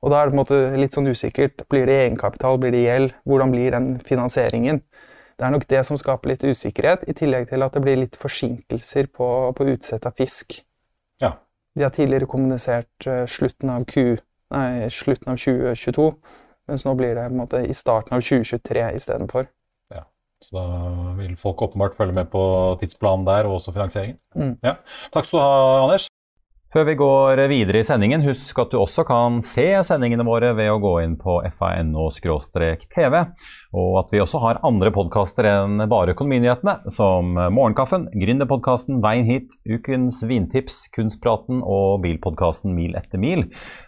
Og 0.02 0.10
da 0.10 0.18
er 0.18 0.26
det 0.26 0.34
på 0.34 0.38
en 0.38 0.42
måte 0.42 0.60
litt 0.80 0.96
sånn 0.96 1.10
usikkert. 1.12 1.62
Blir 1.70 1.86
det 1.86 2.00
egenkapital, 2.08 2.58
blir 2.58 2.74
det 2.74 2.82
gjeld? 2.86 3.16
Hvordan 3.28 3.54
blir 3.54 3.76
den 3.76 3.94
finansieringen? 4.06 4.82
Det 5.38 5.46
er 5.46 5.54
nok 5.54 5.68
det 5.70 5.84
som 5.86 5.98
skaper 5.98 6.34
litt 6.34 6.42
usikkerhet, 6.44 7.06
i 7.08 7.14
tillegg 7.16 7.48
til 7.50 7.64
at 7.64 7.74
det 7.74 7.82
blir 7.82 7.96
litt 7.98 8.18
forsinkelser 8.20 9.08
på, 9.14 9.26
på 9.56 9.66
utsett 9.72 10.04
av 10.06 10.14
fisk. 10.18 10.60
De 11.74 11.86
har 11.86 11.92
tidligere 11.94 12.28
kommunisert 12.28 13.06
eh, 13.06 13.24
slutten 13.30 13.70
av, 13.72 13.84
Q, 13.88 14.16
nei, 14.52 14.88
slutten 14.92 15.32
av 15.32 15.40
2022, 15.40 16.08
mens 16.68 16.86
nå 16.86 16.94
blir 16.98 17.16
det 17.16 17.28
måte 17.32 17.62
i 17.64 17.74
starten 17.76 18.18
av 18.18 18.24
2023 18.24 18.86
istedenfor. 18.98 19.48
Ja, 19.94 20.04
så 20.44 20.58
da 20.58 20.64
vil 21.20 21.36
folk 21.40 21.64
åpenbart 21.68 21.96
følge 21.96 22.16
med 22.20 22.32
på 22.32 22.42
tidsplanen 22.82 23.28
der, 23.28 23.48
og 23.48 23.60
også 23.60 23.74
finansieringen. 23.76 24.20
Mm. 24.36 24.56
Ja. 24.64 24.76
Takk 25.14 25.28
skal 25.28 25.38
du 25.38 25.44
ha, 25.44 25.78
Anders. 25.86 26.08
Før 26.72 26.86
vi 26.88 26.94
går 26.96 27.36
videre 27.50 27.82
i 27.82 27.84
sendingen, 27.84 28.22
husk 28.24 28.56
at 28.62 28.72
du 28.72 28.78
også 28.80 29.04
kan 29.04 29.42
se 29.44 29.66
sendingene 29.84 30.24
våre 30.24 30.54
ved 30.56 30.70
å 30.72 30.78
gå 30.80 30.94
inn 31.04 31.18
på 31.20 31.34
fano-tv, 31.58 33.18
og 33.72 33.98
at 34.02 34.12
vi 34.12 34.20
også 34.20 34.40
har 34.42 34.60
andre 34.66 34.92
podkaster 34.94 35.48
enn 35.48 35.80
bare 35.90 36.12
Økonominyhetene, 36.12 36.92
som 36.92 37.32
Morgenkaffen, 37.34 38.08
Gründerpodkasten 38.12 39.00
Veien 39.04 39.28
hit, 39.28 39.56
Ukens 39.64 40.20
vintips, 40.28 40.84
Kunstpraten 40.92 41.62
og 41.64 42.02
bilpodkasten 42.04 42.74
Mil 42.76 42.96
etter 42.98 43.20
mil. 43.22 43.46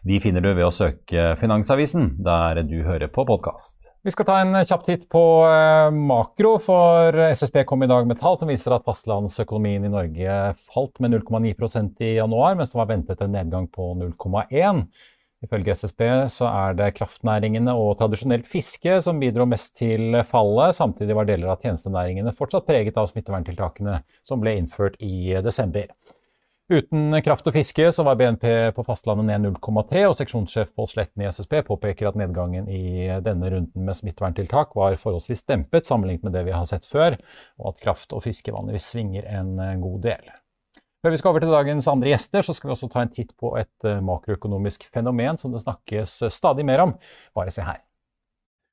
De 0.09 0.21
finner 0.25 0.45
du 0.45 0.51
ved 0.53 0.65
å 0.67 0.73
søke 0.75 1.35
Finansavisen 1.41 2.15
der 2.25 2.63
du 2.65 2.81
hører 2.87 3.13
på 3.13 3.27
podkast. 3.29 3.93
Vi 4.05 4.13
skal 4.13 4.29
ta 4.29 4.41
en 4.43 4.57
kjapp 4.69 4.83
titt 4.85 5.07
på 5.13 5.23
eh, 5.49 5.95
makro, 5.97 6.57
for 6.61 7.17
SSB 7.31 7.63
kom 7.69 7.85
i 7.85 7.89
dag 7.89 8.09
med 8.09 8.21
tall 8.21 8.37
som 8.41 8.51
viser 8.53 8.75
at 8.77 8.85
fastlandsøkonomien 8.85 9.85
i 9.85 9.93
Norge 9.93 10.35
falt 10.61 11.01
med 11.01 11.15
0,9% 11.17 12.05
i 12.05 12.17
januar, 12.19 12.57
mens 12.59 12.75
det 12.75 12.81
var 12.81 12.91
ventet 12.93 13.25
en 13.25 13.33
nedgang 13.37 13.69
på 13.73 13.95
0,1. 14.01 14.85
Ifølge 15.45 15.75
SSB 15.77 16.03
så 16.33 16.49
er 16.49 16.77
det 16.79 16.95
kraftnæringene 16.97 17.75
og 17.77 17.99
tradisjonelt 18.01 18.49
fiske 18.49 18.97
som 19.05 19.21
bidro 19.21 19.45
mest 19.49 19.75
til 19.77 20.17
fallet. 20.29 20.77
Samtidig 20.79 21.17
var 21.19 21.29
deler 21.29 21.53
av 21.53 21.61
tjenestenæringene 21.61 22.33
fortsatt 22.37 22.67
preget 22.69 22.97
av 23.01 23.11
smitteverntiltakene 23.11 24.01
som 24.25 24.41
ble 24.41 24.57
innført 24.61 24.97
i 25.05 25.37
desember. 25.45 25.91
Uten 26.73 27.13
kraft 27.21 27.45
og 27.45 27.53
fiske 27.53 27.91
så 27.93 28.07
var 28.07 28.17
BNP 28.17 28.47
på 28.73 28.83
fastlandet 28.87 29.27
ned 29.29 29.51
0,3, 29.51 30.07
og 30.09 30.15
seksjonssjef 30.17 30.71
Pål 30.73 30.89
Sletten 30.89 31.21
i 31.21 31.27
SSB 31.29 31.59
påpeker 31.67 32.09
at 32.09 32.17
nedgangen 32.17 32.71
i 32.73 33.11
denne 33.27 33.51
runden 33.53 33.85
med 33.85 33.99
smitteverntiltak 33.99 34.73
var 34.79 34.97
forholdsvis 34.97 35.45
dempet 35.45 35.85
sammenlignet 35.85 36.25
med 36.25 36.33
det 36.39 36.47
vi 36.49 36.55
har 36.57 36.65
sett 36.71 36.89
før, 36.89 37.19
og 37.61 37.75
at 37.75 37.85
kraft 37.85 38.17
og 38.17 38.25
fiske 38.25 38.55
vanligvis 38.55 38.89
svinger 38.95 39.29
en 39.29 39.61
god 39.85 40.01
del. 40.09 40.33
Før 41.05 41.13
vi 41.13 41.19
skal 41.21 41.35
over 41.35 41.43
til 41.45 41.51
dagens 41.53 41.87
andre 41.93 42.15
gjester, 42.15 42.41
så 42.41 42.55
skal 42.57 42.71
vi 42.71 42.73
også 42.73 42.87
ta 42.89 43.03
en 43.05 43.11
titt 43.13 43.35
på 43.37 43.51
et 43.61 43.89
makroøkonomisk 44.07 44.87
fenomen 44.89 45.37
som 45.37 45.53
det 45.53 45.61
snakkes 45.61 46.15
stadig 46.33 46.65
mer 46.65 46.81
om. 46.87 46.95
Bare 47.37 47.53
se 47.53 47.61
her. 47.61 47.83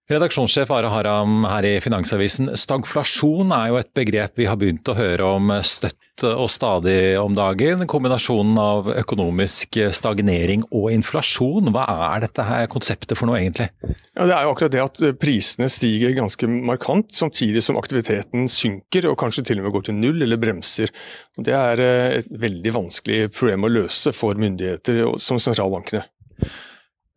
Redaksjonssjef 0.10 0.72
Are 0.74 0.90
Haram 0.90 1.44
her 1.46 1.66
i 1.68 1.76
Finansavisen. 1.80 2.50
Stagflasjon 2.58 3.52
er 3.54 3.68
jo 3.70 3.78
et 3.78 3.92
begrep 3.96 4.40
vi 4.40 4.48
har 4.50 4.58
begynt 4.60 4.90
å 4.90 4.96
høre 4.98 5.28
om 5.38 5.52
støtt 5.62 6.26
og 6.26 6.50
stadig 6.52 7.20
om 7.22 7.36
dagen. 7.38 7.86
Kombinasjonen 7.90 8.58
av 8.60 8.90
økonomisk 8.96 9.78
stagnering 9.94 10.66
og 10.74 10.90
inflasjon. 10.96 11.70
Hva 11.76 11.86
er 12.10 12.26
dette 12.26 12.46
her 12.48 12.66
konseptet 12.74 13.14
for 13.20 13.30
noe 13.30 13.44
egentlig? 13.44 13.70
Ja, 13.86 14.26
det 14.26 14.34
er 14.36 14.48
jo 14.48 14.56
akkurat 14.56 14.74
det 14.74 14.82
at 14.84 15.04
prisene 15.22 15.70
stiger 15.72 16.18
ganske 16.18 16.50
markant, 16.50 17.14
samtidig 17.16 17.62
som 17.64 17.78
aktiviteten 17.80 18.50
synker 18.52 19.08
og 19.12 19.20
kanskje 19.22 19.46
til 19.52 19.62
og 19.62 19.70
med 19.70 19.76
går 19.78 19.86
til 19.92 20.00
null 20.02 20.26
eller 20.26 20.42
bremser. 20.42 20.92
Det 21.38 21.56
er 21.56 21.86
eh, 21.86 22.18
et 22.24 22.34
veldig 22.42 22.76
vanskelig 22.82 23.30
problem 23.38 23.70
å 23.70 23.74
løse 23.78 24.18
for 24.18 24.42
myndigheter 24.42 25.06
som 25.22 25.40
sentralbankene. 25.40 26.04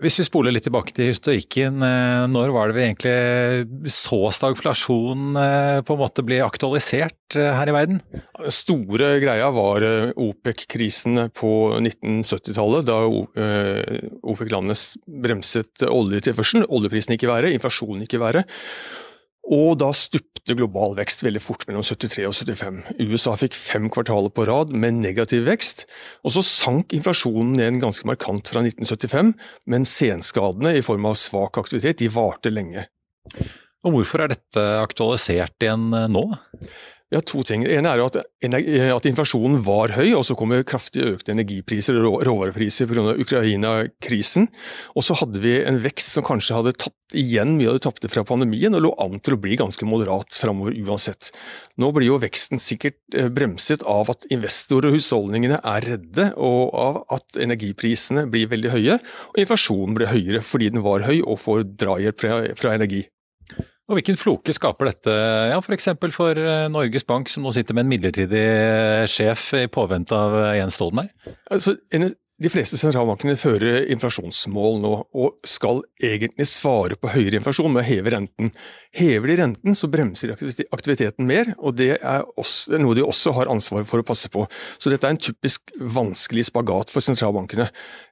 Hvis 0.03 0.17
vi 0.19 0.25
spoler 0.27 0.51
litt 0.51 0.65
tilbake 0.67 0.91
til 0.91 1.13
historikken, 1.13 1.77
eh, 1.87 2.25
når 2.27 2.51
var 2.51 2.71
det 2.71 2.75
vi 2.75 2.83
egentlig 2.83 3.93
så 3.95 4.19
stagflasjon 4.35 5.39
eh, 5.39 5.79
på 5.87 5.95
en 5.95 6.01
måte 6.01 6.25
bli 6.27 6.41
aktualisert 6.43 7.37
eh, 7.39 7.53
her 7.55 7.71
i 7.71 7.77
verden? 7.77 8.01
Den 8.11 8.55
store 8.57 9.13
greia 9.23 9.53
var 9.55 9.87
OPEC-krisen 10.19 11.29
på 11.39 11.53
1970-tallet, 11.79 12.91
da 12.91 12.99
OPEC-landene 13.07 14.77
bremset 15.23 15.87
oljetilførselen. 15.87 16.67
Oljeprisen 16.75 17.15
gikk 17.15 17.29
i 17.29 17.31
været, 17.31 17.55
inflasjonen 17.55 18.03
gikk 18.03 18.19
i 18.19 18.25
været. 18.25 18.59
Og 19.53 19.75
da 19.81 19.91
stupte 19.93 20.57
global 20.57 20.95
vekst 20.97 21.25
veldig 21.25 21.41
fort 21.43 21.67
mellom 21.69 21.85
73 21.85 22.25
og 22.29 22.33
75. 22.37 22.79
USA 23.11 23.35
fikk 23.37 23.57
fem 23.59 23.91
kvartaler 23.93 24.33
på 24.33 24.47
rad 24.49 24.73
med 24.73 24.97
negativ 25.03 25.45
vekst. 25.49 25.85
Og 26.25 26.33
så 26.37 26.45
sank 26.47 26.95
inflasjonen 26.97 27.53
ned 27.59 27.83
ganske 27.83 28.09
markant 28.09 28.49
fra 28.49 28.65
1975, 28.65 29.35
men 29.69 29.89
senskadene 29.89 30.77
i 30.79 30.85
form 30.85 31.11
av 31.11 31.19
svak 31.21 31.61
aktivitet 31.61 32.01
de 32.01 32.11
varte 32.13 32.53
lenge. 32.53 32.87
Og 33.85 33.99
Hvorfor 33.99 34.25
er 34.25 34.33
dette 34.33 34.65
aktualisert 34.81 35.61
igjen 35.65 35.91
eh, 35.93 36.09
nå? 36.09 36.25
Har 37.15 37.25
to 37.27 37.43
ting. 37.47 37.65
Det 37.67 37.77
ene 37.79 37.93
er 37.95 38.03
at, 38.05 38.17
at 38.19 39.07
inflasjonen 39.09 39.61
var 39.67 39.95
høy, 39.97 40.15
og 40.17 40.25
så 40.27 40.37
kom 40.39 40.55
det 40.55 40.65
kraftig 40.71 41.05
økte 41.15 41.35
energipriser 41.35 41.99
og 42.01 42.23
råvarepriser 42.27 42.91
pga. 42.91 43.15
Ukraina-krisen. 43.25 44.49
Og 44.95 45.07
så 45.07 45.17
hadde 45.21 45.43
vi 45.43 45.57
en 45.63 45.81
vekst 45.85 46.17
som 46.17 46.27
kanskje 46.27 46.59
hadde 46.59 46.75
tatt 46.77 47.15
igjen 47.15 47.55
mye 47.59 47.71
av 47.71 47.79
det 47.79 47.85
tapte 47.87 48.11
fra 48.11 48.25
pandemien, 48.27 48.75
og 48.75 48.85
lå 48.85 48.93
an 49.03 49.21
til 49.23 49.37
å 49.37 49.41
bli 49.41 49.59
ganske 49.61 49.87
moderat 49.89 50.35
framover 50.35 50.75
uansett. 50.85 51.31
Nå 51.81 51.91
blir 51.95 52.11
jo 52.11 52.21
veksten 52.23 52.63
sikkert 52.63 52.99
eh, 53.15 53.31
bremset 53.33 53.85
av 53.87 54.11
at 54.13 54.27
investorer 54.35 54.91
og 54.91 54.99
husholdningene 54.99 55.61
er 55.63 55.89
redde, 55.95 56.31
og 56.35 56.75
av 56.75 57.01
at 57.15 57.39
energiprisene 57.41 58.27
blir 58.31 58.51
veldig 58.53 58.75
høye, 58.75 59.01
og 59.33 59.43
inflasjonen 59.45 59.99
blir 59.99 60.13
høyere 60.13 60.45
fordi 60.45 60.73
den 60.75 60.85
var 60.85 61.07
høy 61.07 61.21
og 61.23 61.39
får 61.43 61.67
drahjelp 61.79 62.25
fra, 62.25 62.41
fra 62.59 62.75
energi. 62.79 63.05
Og 63.85 63.99
Hvilken 63.99 64.17
floke 64.17 64.53
skaper 64.57 64.89
dette 64.89 65.15
ja, 65.51 65.59
f.eks. 65.61 65.91
for, 66.01 66.13
for 66.17 66.39
eh, 66.41 66.67
Norges 66.73 67.05
Bank, 67.05 67.29
som 67.29 67.45
nå 67.45 67.53
sitter 67.53 67.77
med 67.77 67.85
en 67.85 67.91
midlertidig 67.93 68.45
sjef 69.13 69.51
i 69.59 69.67
påvente 69.69 70.17
av 70.17 70.37
eh, 70.41 70.55
Jens 70.57 70.79
Stoltenberg? 70.79 71.11
Altså, 71.53 71.77
de 72.43 72.51
fleste 72.51 72.75
sentralbankene 72.81 73.37
fører 73.39 73.85
inflasjonsmål 73.95 74.81
nå, 74.83 74.93
og 75.15 75.47
skal 75.47 75.85
egentlig 76.03 76.49
svare 76.51 76.97
på 76.99 77.13
høyere 77.13 77.39
inflasjon 77.39 77.71
med 77.71 77.85
å 77.85 77.87
heve 77.87 78.11
renten. 78.11 78.51
Hever 78.99 79.31
de 79.31 79.37
renten, 79.39 79.77
så 79.79 79.87
bremser 79.91 80.33
de 80.35 80.67
aktiviteten 80.75 81.29
mer, 81.29 81.53
og 81.63 81.77
det 81.79 81.93
er 81.95 82.27
også, 82.35 82.75
noe 82.83 82.99
de 82.99 83.07
også 83.07 83.37
har 83.39 83.53
ansvar 83.55 83.87
for 83.87 84.03
å 84.03 84.07
passe 84.07 84.33
på. 84.35 84.49
Så 84.83 84.91
dette 84.91 85.07
er 85.07 85.15
en 85.15 85.23
typisk 85.29 85.71
vanskelig 85.79 86.49
spagat 86.51 86.91
for 86.91 87.07
sentralbankene. 87.07 87.69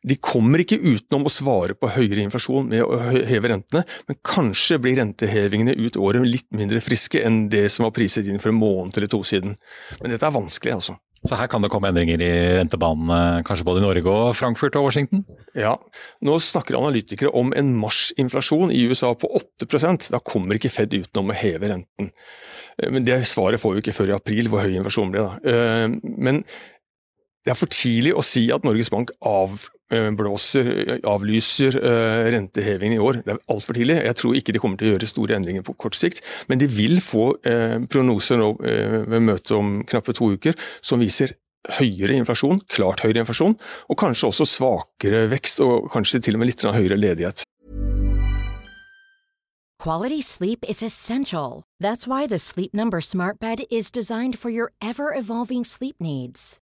De 0.07 0.21
kommer 0.23 0.63
ikke 0.63 0.79
utenom 0.79 1.27
å 1.27 1.35
svare 1.41 1.75
på 1.75 1.91
høyere 1.91 2.23
inflasjon 2.23 2.71
med 2.71 2.87
å 2.87 3.03
heve 3.27 3.51
rentene, 3.51 3.83
men 4.07 4.23
kanskje 4.23 4.79
blir 4.83 5.01
rentehevingene 5.03 5.75
ut 5.83 5.99
året 5.99 6.23
litt 6.29 6.47
mindre 6.55 6.79
friske 6.85 7.27
enn 7.27 7.49
det 7.51 7.67
som 7.75 7.89
var 7.89 7.97
priset 7.99 8.31
inn 8.31 8.39
for 8.39 8.55
en 8.55 8.63
måned 8.63 8.95
eller 8.95 9.11
to 9.11 9.25
siden. 9.27 9.59
Men 9.99 10.15
dette 10.15 10.31
er 10.31 10.39
vanskelig, 10.39 10.79
altså. 10.79 11.03
Så 11.23 11.39
her 11.39 11.47
kan 11.51 11.63
det 11.63 11.71
komme 11.71 11.93
endringer 11.93 12.23
i 12.25 12.31
rentebanene, 12.59 13.43
kanskje 13.47 13.67
både 13.67 13.79
i 13.79 13.85
Norge 13.85 14.11
og 14.11 14.33
Frankfurt 14.35 14.75
og 14.79 14.89
Washington? 14.89 15.23
Ja, 15.55 15.77
nå 16.27 16.39
snakker 16.43 16.81
analytikere 16.81 17.31
om 17.39 17.53
en 17.55 17.71
marsinflasjon 17.79 18.75
i 18.75 18.81
USA 18.91 19.13
på 19.15 19.31
8% 19.39 20.11
Da 20.11 20.19
kommer 20.27 20.59
ikke 20.59 20.73
Fed 20.73 20.97
utenom 20.97 21.31
å 21.31 21.37
heve 21.39 21.71
renten. 21.71 22.11
Eh, 22.79 22.91
men 22.91 23.07
det 23.07 23.21
svaret 23.31 23.63
får 23.63 23.77
vi 23.77 23.85
ikke 23.85 23.97
før 24.01 24.11
i 24.11 24.17
april, 24.17 24.51
hvor 24.51 24.65
høy 24.65 24.75
inflasjonen 24.75 25.15
blir. 25.15 25.29
Da. 25.29 25.53
Eh, 25.53 26.17
men 26.27 26.43
det 27.43 27.53
er 27.53 27.59
for 27.59 27.71
tidlig 27.73 28.15
å 28.15 28.23
si 28.23 28.45
at 28.55 28.63
Norges 28.67 28.91
Bank 28.93 29.11
avblåser, 29.27 30.69
avlyser 31.09 31.79
eh, 31.81 32.31
rentehevingen 32.35 33.01
i 33.01 33.03
år. 33.03 33.23
Det 33.27 33.35
er 33.35 33.41
altfor 33.51 33.79
tidlig. 33.79 33.99
Jeg 33.99 34.19
tror 34.21 34.39
ikke 34.39 34.55
de 34.55 34.63
kommer 34.63 34.79
til 34.79 34.91
å 34.91 34.95
gjøre 34.95 35.11
store 35.11 35.39
endringer 35.39 35.67
på 35.67 35.75
kort 35.75 35.99
sikt. 35.99 36.23
Men 36.51 36.63
de 36.63 36.71
vil 36.71 37.01
få 37.03 37.33
eh, 37.43 37.79
prognoser 37.91 38.39
nå 38.39 38.53
eh, 38.63 38.99
ved 39.11 39.27
møtet 39.27 39.57
om 39.59 39.81
knappe 39.89 40.15
to 40.15 40.31
uker 40.37 40.59
som 40.85 41.03
viser 41.03 41.35
høyere 41.79 42.15
inflasjon, 42.19 42.63
klart 42.71 43.03
høyere 43.05 43.23
inflasjon, 43.23 43.55
og 43.91 43.99
kanskje 43.99 44.31
også 44.31 44.47
svakere 44.51 45.29
vekst, 45.31 45.63
og 45.63 45.91
kanskje 45.95 46.23
til 46.23 46.39
og 46.39 46.43
med 46.43 46.51
litt 46.51 46.63
høyere 46.67 46.99
ledighet. 46.99 47.47
Quality 49.83 50.21
sleep 50.23 50.65
is 50.69 50.81
essential. 50.81 51.65
That's 51.81 52.07
why 52.07 52.29
the 52.29 52.39
Sleep 52.39 52.73
Number 52.73 53.01
Smart 53.01 53.41
Bed 53.41 53.65
is 53.69 53.91
designed 53.91 54.39
for 54.39 54.49
your 54.49 54.71
ever-evolving 54.81 55.65
sleep 55.67 55.97
needs. 55.99 56.62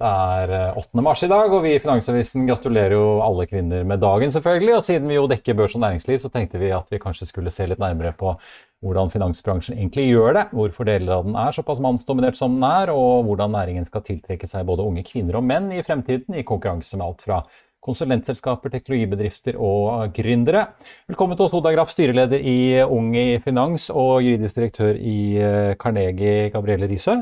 Det 0.00 0.08
er 0.08 0.72
8. 0.80 0.96
Eh, 0.96 1.02
mars 1.04 1.20
i 1.26 1.28
dag, 1.28 1.52
og 1.52 1.60
vi 1.60 1.74
i 1.76 1.80
Finansavisen 1.82 2.46
gratulerer 2.48 2.94
jo 2.94 3.20
alle 3.20 3.44
kvinner 3.44 3.82
med 3.84 4.00
dagen, 4.00 4.30
selvfølgelig. 4.32 4.78
Og 4.78 4.84
siden 4.86 5.10
vi 5.10 5.18
jo 5.18 5.26
dekker 5.28 5.56
børs 5.58 5.74
og 5.76 5.82
næringsliv, 5.82 6.16
så 6.22 6.30
tenkte 6.32 6.56
vi 6.62 6.70
at 6.72 6.86
vi 6.88 7.00
kanskje 7.02 7.28
skulle 7.28 7.52
se 7.52 7.66
litt 7.68 7.82
nærmere 7.82 8.14
på 8.16 8.32
hvordan 8.80 9.12
finansbransjen 9.12 9.76
egentlig 9.76 10.06
gjør 10.06 10.38
det, 10.38 10.44
hvorfor 10.56 10.88
deler 10.88 11.18
av 11.18 11.26
den 11.26 11.36
er 11.36 11.52
såpass 11.52 11.82
mannsdominert 11.84 12.38
som 12.38 12.54
den 12.56 12.64
er, 12.64 12.94
og 12.96 13.26
hvordan 13.28 13.52
næringen 13.52 13.84
skal 13.84 14.00
tiltrekke 14.06 14.48
seg 14.48 14.64
både 14.70 14.86
unge 14.88 15.04
kvinner 15.04 15.36
og 15.36 15.44
menn 15.44 15.68
i 15.76 15.82
fremtiden, 15.84 16.32
i 16.32 16.46
konkurranse 16.48 16.96
med 16.96 17.04
alt 17.04 17.26
fra 17.26 17.42
konsulentselskaper, 17.84 18.72
teknologibedrifter 18.72 19.58
og 19.60 20.16
gründere. 20.16 20.64
Velkommen 21.12 21.36
til 21.36 21.44
oss, 21.44 21.56
Oda 21.56 21.74
Graff, 21.76 21.92
styreleder 21.92 22.40
i 22.40 22.80
Ung 22.88 23.12
i 23.20 23.36
Finans 23.44 23.90
og 23.92 24.22
juridisk 24.24 24.62
direktør 24.62 24.96
i 24.96 25.18
eh, 25.44 25.76
Carnegie, 25.80 26.48
Gabrielle 26.56 26.88
Risø. 26.88 27.18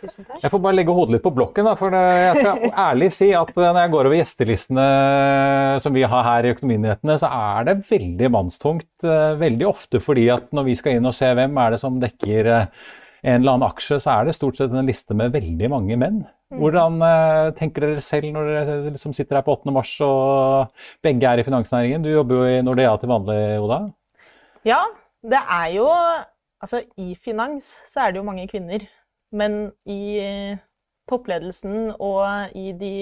Tusen 0.00 0.24
takk. 0.24 0.38
Jeg 0.40 0.52
får 0.52 0.62
bare 0.64 0.76
legge 0.78 0.94
hodet 0.96 1.14
litt 1.16 1.24
på 1.24 1.32
blokken. 1.36 1.66
Da, 1.68 1.74
for 1.76 1.92
jeg 1.92 2.38
skal 2.38 2.62
ærlig 2.88 3.10
si 3.12 3.28
at 3.36 3.50
eh, 3.52 3.66
når 3.66 3.80
jeg 3.82 3.92
går 3.92 4.08
over 4.08 4.16
gjestelistene 4.16 4.86
som 5.84 5.96
vi 5.96 6.06
har 6.08 6.24
her 6.26 6.48
i 6.48 6.54
Økonominyhetene, 6.54 7.18
så 7.20 7.28
er 7.36 7.68
det 7.68 7.76
veldig 7.90 8.30
mannstungt. 8.32 8.88
Eh, 9.04 9.36
veldig 9.40 9.68
ofte 9.68 10.00
fordi 10.02 10.26
at 10.32 10.48
når 10.56 10.70
vi 10.70 10.78
skal 10.80 10.96
inn 10.96 11.10
og 11.10 11.16
se 11.16 11.28
hvem 11.36 11.60
er 11.60 11.76
det 11.76 11.82
som 11.82 12.00
dekker 12.00 12.50
eh, 12.54 12.88
en 13.20 13.42
eller 13.42 13.58
annen 13.58 13.68
aksje, 13.68 14.00
så 14.00 14.14
er 14.14 14.30
det 14.30 14.36
stort 14.38 14.56
sett 14.56 14.72
en 14.72 14.88
liste 14.88 15.16
med 15.16 15.34
veldig 15.36 15.68
mange 15.68 16.00
menn. 16.00 16.22
Mm. 16.50 16.56
Hvordan 16.62 16.96
tenker 17.58 17.84
dere 17.84 18.02
selv 18.02 18.32
når 18.32 18.48
dere 18.48 18.78
liksom 18.88 19.12
sitter 19.14 19.38
her 19.38 19.44
på 19.46 19.52
8. 19.58 19.74
mars 19.76 19.92
og 20.02 20.86
begge 21.04 21.28
er 21.28 21.42
i 21.42 21.44
finansnæringen? 21.44 22.02
Du 22.02 22.08
jobber 22.08 22.40
jo 22.40 22.48
i 22.48 22.62
Nordea 22.64 22.96
til 22.98 23.12
vanlig, 23.12 23.36
Oda? 23.60 23.82
Ja, 24.66 24.80
det 25.20 25.44
er 25.44 25.68
jo 25.76 25.86
Altså, 26.60 26.82
i 27.00 27.14
finans 27.16 27.78
så 27.88 28.02
er 28.04 28.12
det 28.12 28.20
jo 28.20 28.26
mange 28.26 28.44
kvinner. 28.48 28.82
Men 29.32 29.72
i 29.86 30.00
eh, 30.22 30.62
toppledelsen 31.10 31.92
og 31.98 32.56
i 32.58 32.72
de 32.78 32.94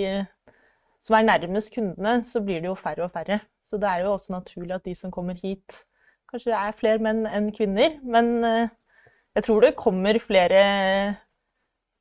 som 1.04 1.16
er 1.16 1.28
nærmest 1.28 1.72
kundene, 1.74 2.22
så 2.26 2.42
blir 2.44 2.62
det 2.62 2.70
jo 2.70 2.78
færre 2.78 3.06
og 3.06 3.14
færre. 3.14 3.40
Så 3.68 3.78
det 3.80 3.88
er 3.88 4.04
jo 4.04 4.14
også 4.14 4.32
naturlig 4.32 4.74
at 4.76 4.84
de 4.88 4.94
som 4.96 5.12
kommer 5.12 5.36
hit, 5.38 5.84
kanskje 6.30 6.52
det 6.52 6.58
er 6.58 6.76
flere 6.76 7.02
menn 7.04 7.26
enn 7.28 7.50
kvinner. 7.54 7.98
Men 8.04 8.32
eh, 8.44 8.72
jeg 9.36 9.46
tror 9.46 9.64
det 9.64 9.76
kommer 9.78 10.18
flere, 10.22 10.62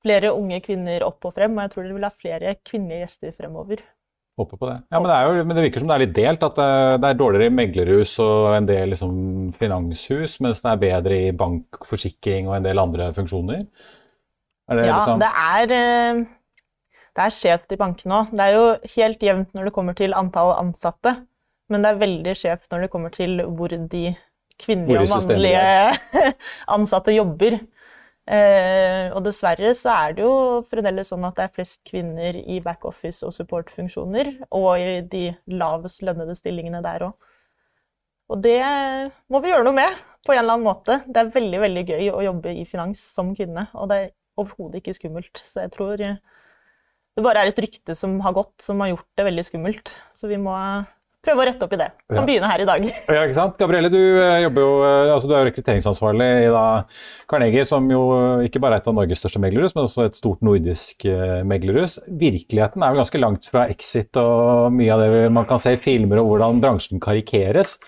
flere 0.03 0.34
unge 0.34 0.62
kvinner 0.65 1.05
opp 1.07 1.27
og 1.27 1.36
frem, 1.36 1.55
og 1.57 1.67
jeg 1.67 1.74
tror 1.74 1.86
dere 1.86 2.00
vil 2.00 2.07
ha 2.07 2.15
flere 2.15 2.57
kvinnelige 2.65 3.05
gjester 3.05 3.36
fremover. 3.38 3.84
Håper 4.38 4.60
på 4.60 4.67
det. 4.69 4.77
Ja, 4.93 5.00
men 5.01 5.10
det, 5.10 5.17
jo, 5.25 5.46
men 5.50 5.57
det, 5.57 5.62
virker 5.65 5.81
som 5.81 5.89
det 5.89 5.96
er 5.96 6.03
litt 6.03 6.17
delt. 6.17 6.43
At 6.46 6.60
det, 7.01 7.10
er 7.10 7.17
dårligere 7.17 7.50
i 7.50 7.55
meglerhus 7.57 8.12
og 8.22 8.51
en 8.53 8.67
del 8.69 8.91
liksom, 8.93 9.15
finanshus, 9.57 10.38
mens 10.46 10.62
det 10.62 10.74
er 10.74 10.84
bedre 10.84 11.22
i 11.25 11.31
bank, 11.34 11.79
forsikring 11.89 12.51
og 12.51 12.60
en 12.60 12.67
del 12.67 12.81
andre 12.81 13.10
funksjoner. 13.17 13.63
Er 14.68 14.80
det 14.80 14.88
ja, 14.88 14.98
liksom... 15.00 15.22
det 15.24 15.30
er, 15.32 15.74
eh, 15.78 16.22
det 17.16 17.26
er 17.26 17.34
skjevt 17.34 17.74
i 17.74 17.80
bankene 17.80 18.22
òg. 18.22 18.36
Det 18.36 18.46
er 18.46 18.56
jo 18.58 18.66
helt 18.98 19.25
jevnt 19.30 19.56
når 19.56 19.70
det 19.70 19.75
kommer 19.77 19.98
til 19.98 20.16
antall 20.18 20.53
ansatte, 20.58 21.16
men 21.72 21.84
det 21.84 21.92
er 21.92 22.03
veldig 22.03 22.36
skjevt 22.38 22.68
når 22.72 22.86
det 22.86 22.92
kommer 22.94 23.14
til 23.16 23.42
hvor 23.48 23.72
de 23.72 24.03
kvinnelige 24.58 25.06
og 25.06 25.14
mannlige 25.14 26.34
ansatte 26.77 27.16
jobber. 27.16 27.60
Eh, 28.27 29.08
og 29.16 29.22
dessverre 29.24 29.72
så 29.77 29.94
er 29.94 30.18
det 30.18 30.25
jo 30.25 30.34
fremdeles 30.68 31.14
sånn 31.14 31.24
at 31.24 31.38
det 31.38 31.46
er 31.46 31.53
flest 31.56 31.80
kvinner 31.88 32.36
i 32.36 32.60
backoffice 32.64 33.24
og 33.24 33.32
supportfunksjoner, 33.36 34.34
og 34.51 34.70
i 34.82 35.00
de 35.08 35.30
lavest 35.56 36.03
lønnede 36.03 36.36
stillingene 36.36 36.84
der 36.84 37.08
òg. 37.08 37.16
Og 38.27 38.42
det 38.44 38.60
må 39.32 39.40
vi 39.40 39.53
gjøre 39.53 39.64
noe 39.70 39.77
med 39.77 39.96
på 40.27 40.34
en 40.34 40.42
eller 40.42 40.58
annen 40.58 40.68
måte. 40.68 41.00
Det 41.08 41.22
er 41.22 41.32
veldig 41.32 41.62
veldig 41.64 41.84
gøy 41.88 42.10
å 42.12 42.24
jobbe 42.25 42.51
i 42.60 42.66
finans 42.68 43.00
som 43.00 43.32
kvinne, 43.38 43.70
og 43.72 43.88
det 43.88 44.01
er 44.01 44.10
overhodet 44.38 44.82
ikke 44.82 44.98
skummelt. 44.98 45.42
Så 45.46 45.66
jeg 45.66 45.74
tror 45.76 46.04
eh, 46.04 46.20
det 47.18 47.26
bare 47.26 47.44
er 47.44 47.52
et 47.52 47.64
rykte 47.64 47.96
som 47.98 48.20
har 48.26 48.36
gått, 48.38 48.56
som 48.64 48.84
har 48.84 48.94
gjort 48.94 49.10
det 49.18 49.26
veldig 49.32 49.48
skummelt. 49.48 49.96
Så 50.18 50.30
vi 50.30 50.40
må 50.42 50.54
prøve 51.28 51.44
å 51.44 51.46
rette 51.50 51.66
opp 51.66 51.74
i 51.76 51.80
det. 51.82 51.88
Kan 52.08 52.22
ja. 52.22 52.26
begynne 52.30 52.50
her 52.52 52.64
i 52.64 52.68
dag. 52.70 52.86
Ja, 53.18 53.24
ikke 53.26 53.36
sant? 53.36 53.56
Gabrielle, 53.60 53.90
du, 53.92 54.00
eh, 54.00 54.46
jo, 54.46 54.52
eh, 54.86 55.12
altså 55.12 55.28
du 55.30 55.34
er 55.36 55.48
rekrutteringsansvarlig 55.50 56.28
i 56.46 56.52
da 56.54 56.66
Carnegie, 57.30 57.66
som 57.68 57.90
jo 57.92 58.04
ikke 58.48 58.62
bare 58.64 58.78
er 58.78 58.86
et 58.86 58.92
av 58.92 58.96
Norges 58.96 59.24
største 59.24 59.42
meglerhus, 59.44 59.76
men 59.76 59.90
også 59.90 60.08
et 60.08 60.20
stort 60.20 60.46
nordisk 60.46 61.08
meglerhus. 61.50 61.98
Virkeligheten 62.08 62.86
er 62.86 62.94
vel 62.94 63.02
ganske 63.04 63.24
langt 63.24 63.50
fra 63.50 63.66
Exit 63.74 64.22
og 64.22 64.70
mye 64.78 64.94
av 64.94 65.04
det 65.04 65.26
man 65.34 65.50
kan 65.50 65.62
se 65.62 65.76
i 65.76 65.82
filmer 65.82 66.22
og 66.22 66.32
hvordan 66.32 66.62
bransjen 66.64 67.04
karikeres. 67.04 67.80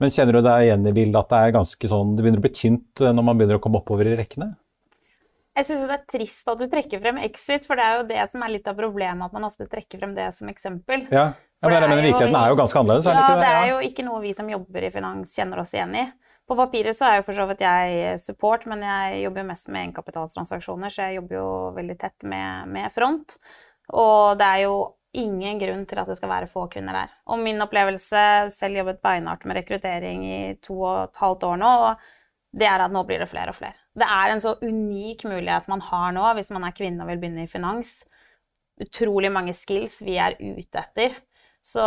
Men 0.00 0.12
kjenner 0.14 0.38
du 0.38 0.46
deg 0.46 0.64
igjen 0.64 0.88
i 0.88 0.96
bildet 0.96 1.20
at 1.20 1.28
det 1.28 1.38
er 1.44 1.56
ganske 1.58 1.92
sånn, 1.92 2.16
det 2.16 2.24
begynner 2.24 2.40
å 2.40 2.46
bli 2.46 2.56
tynt 2.56 3.02
når 3.04 3.24
man 3.26 3.36
begynner 3.36 3.60
å 3.60 3.62
komme 3.62 3.82
oppover 3.82 4.08
i 4.08 4.16
rekkene? 4.16 4.54
Jeg 5.60 5.66
syns 5.68 5.82
det 5.84 5.96
er 5.98 6.04
trist 6.08 6.48
at 6.48 6.60
du 6.60 6.64
trekker 6.72 7.02
frem 7.02 7.18
Exit, 7.20 7.66
for 7.68 7.76
det 7.76 7.84
er 7.84 7.98
jo 7.98 8.08
det 8.08 8.22
som 8.32 8.44
er 8.46 8.52
litt 8.54 8.68
av 8.70 8.78
problemet, 8.78 9.26
at 9.26 9.36
man 9.36 9.44
ofte 9.50 9.66
trekker 9.68 10.00
frem 10.00 10.14
det 10.16 10.30
som 10.32 10.48
eksempel. 10.48 11.04
Ja, 11.12 11.26
ja 11.36 11.68
men, 11.68 11.84
men 11.84 12.00
virkeligheten 12.00 12.38
er 12.38 12.52
jo 12.52 12.56
ganske 12.62 12.80
annerledes, 12.80 13.08
er 13.10 13.18
det 13.18 13.24
ikke 13.26 13.34
det? 13.36 13.42
Ja, 13.44 13.50
det 13.50 13.58
er 13.58 13.72
jo 13.74 13.90
ikke 13.90 14.04
noe 14.06 14.22
vi 14.24 14.32
som 14.38 14.48
jobber 14.48 14.86
i 14.86 14.92
finans 14.94 15.34
kjenner 15.36 15.60
oss 15.60 15.74
igjen 15.76 15.92
i. 16.00 16.06
På 16.48 16.56
papiret 16.56 16.96
så 16.96 17.10
er 17.10 17.18
jo 17.18 17.26
for 17.26 17.36
så 17.36 17.44
vidt 17.50 17.60
jeg 17.62 18.14
support, 18.22 18.64
men 18.70 18.86
jeg 18.86 19.20
jobber 19.26 19.44
jo 19.44 19.50
mest 19.50 19.68
med 19.68 19.82
egenkapitalstransaksjoner, 19.82 20.94
så 20.94 21.04
jeg 21.04 21.20
jobber 21.20 21.36
jo 21.36 21.50
veldig 21.76 21.98
tett 22.00 22.26
med, 22.32 22.72
med 22.78 22.96
front. 22.96 23.36
Og 23.92 24.40
det 24.40 24.48
er 24.48 24.64
jo 24.64 24.80
ingen 25.20 25.60
grunn 25.60 25.84
til 25.90 26.00
at 26.00 26.08
det 26.08 26.16
skal 26.18 26.32
være 26.32 26.48
få 26.50 26.64
kvinner 26.72 26.96
der. 27.02 27.14
Og 27.28 27.42
min 27.42 27.60
opplevelse, 27.62 28.24
selv 28.54 28.80
jobbet 28.80 29.02
beinhardt 29.04 29.44
med 29.44 29.60
rekruttering 29.60 30.24
i 30.24 30.40
to 30.64 30.80
og 30.80 31.04
et 31.04 31.22
halvt 31.22 31.46
år 31.52 31.62
nå, 31.62 31.76
og 31.90 32.58
det 32.62 32.66
er 32.70 32.86
at 32.86 32.94
nå 32.94 33.04
blir 33.06 33.22
det 33.22 33.30
flere 33.30 33.52
og 33.52 33.58
flere. 33.60 33.76
Det 33.98 34.06
er 34.06 34.32
en 34.32 34.42
så 34.42 34.54
unik 34.62 35.24
mulighet 35.26 35.66
man 35.70 35.82
har 35.82 36.12
nå 36.14 36.28
hvis 36.38 36.52
man 36.54 36.66
er 36.68 36.76
kvinne 36.76 37.02
og 37.04 37.10
vil 37.10 37.20
begynne 37.22 37.46
i 37.46 37.50
finans. 37.50 38.00
Utrolig 38.80 39.32
mange 39.32 39.54
skills 39.56 39.98
vi 40.06 40.16
er 40.22 40.38
ute 40.38 40.80
etter. 40.80 41.16
Så 41.60 41.84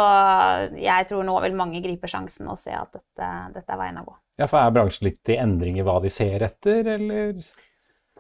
jeg 0.78 1.08
tror 1.10 1.26
nå 1.26 1.34
vil 1.42 1.56
mange 1.58 1.82
gripe 1.82 2.10
sjansen 2.10 2.50
og 2.52 2.60
se 2.62 2.76
at 2.78 2.92
dette, 2.94 3.30
dette 3.56 3.74
er 3.74 3.80
veien 3.80 4.02
å 4.04 4.06
gå. 4.06 4.16
Ja, 4.38 4.48
For 4.50 4.60
er 4.60 4.74
bransjen 4.74 5.08
litt 5.10 5.30
i 5.34 5.40
endring 5.42 5.80
i 5.80 5.86
hva 5.86 5.98
de 6.04 6.12
ser 6.14 6.46
etter, 6.46 6.86
eller? 6.96 7.42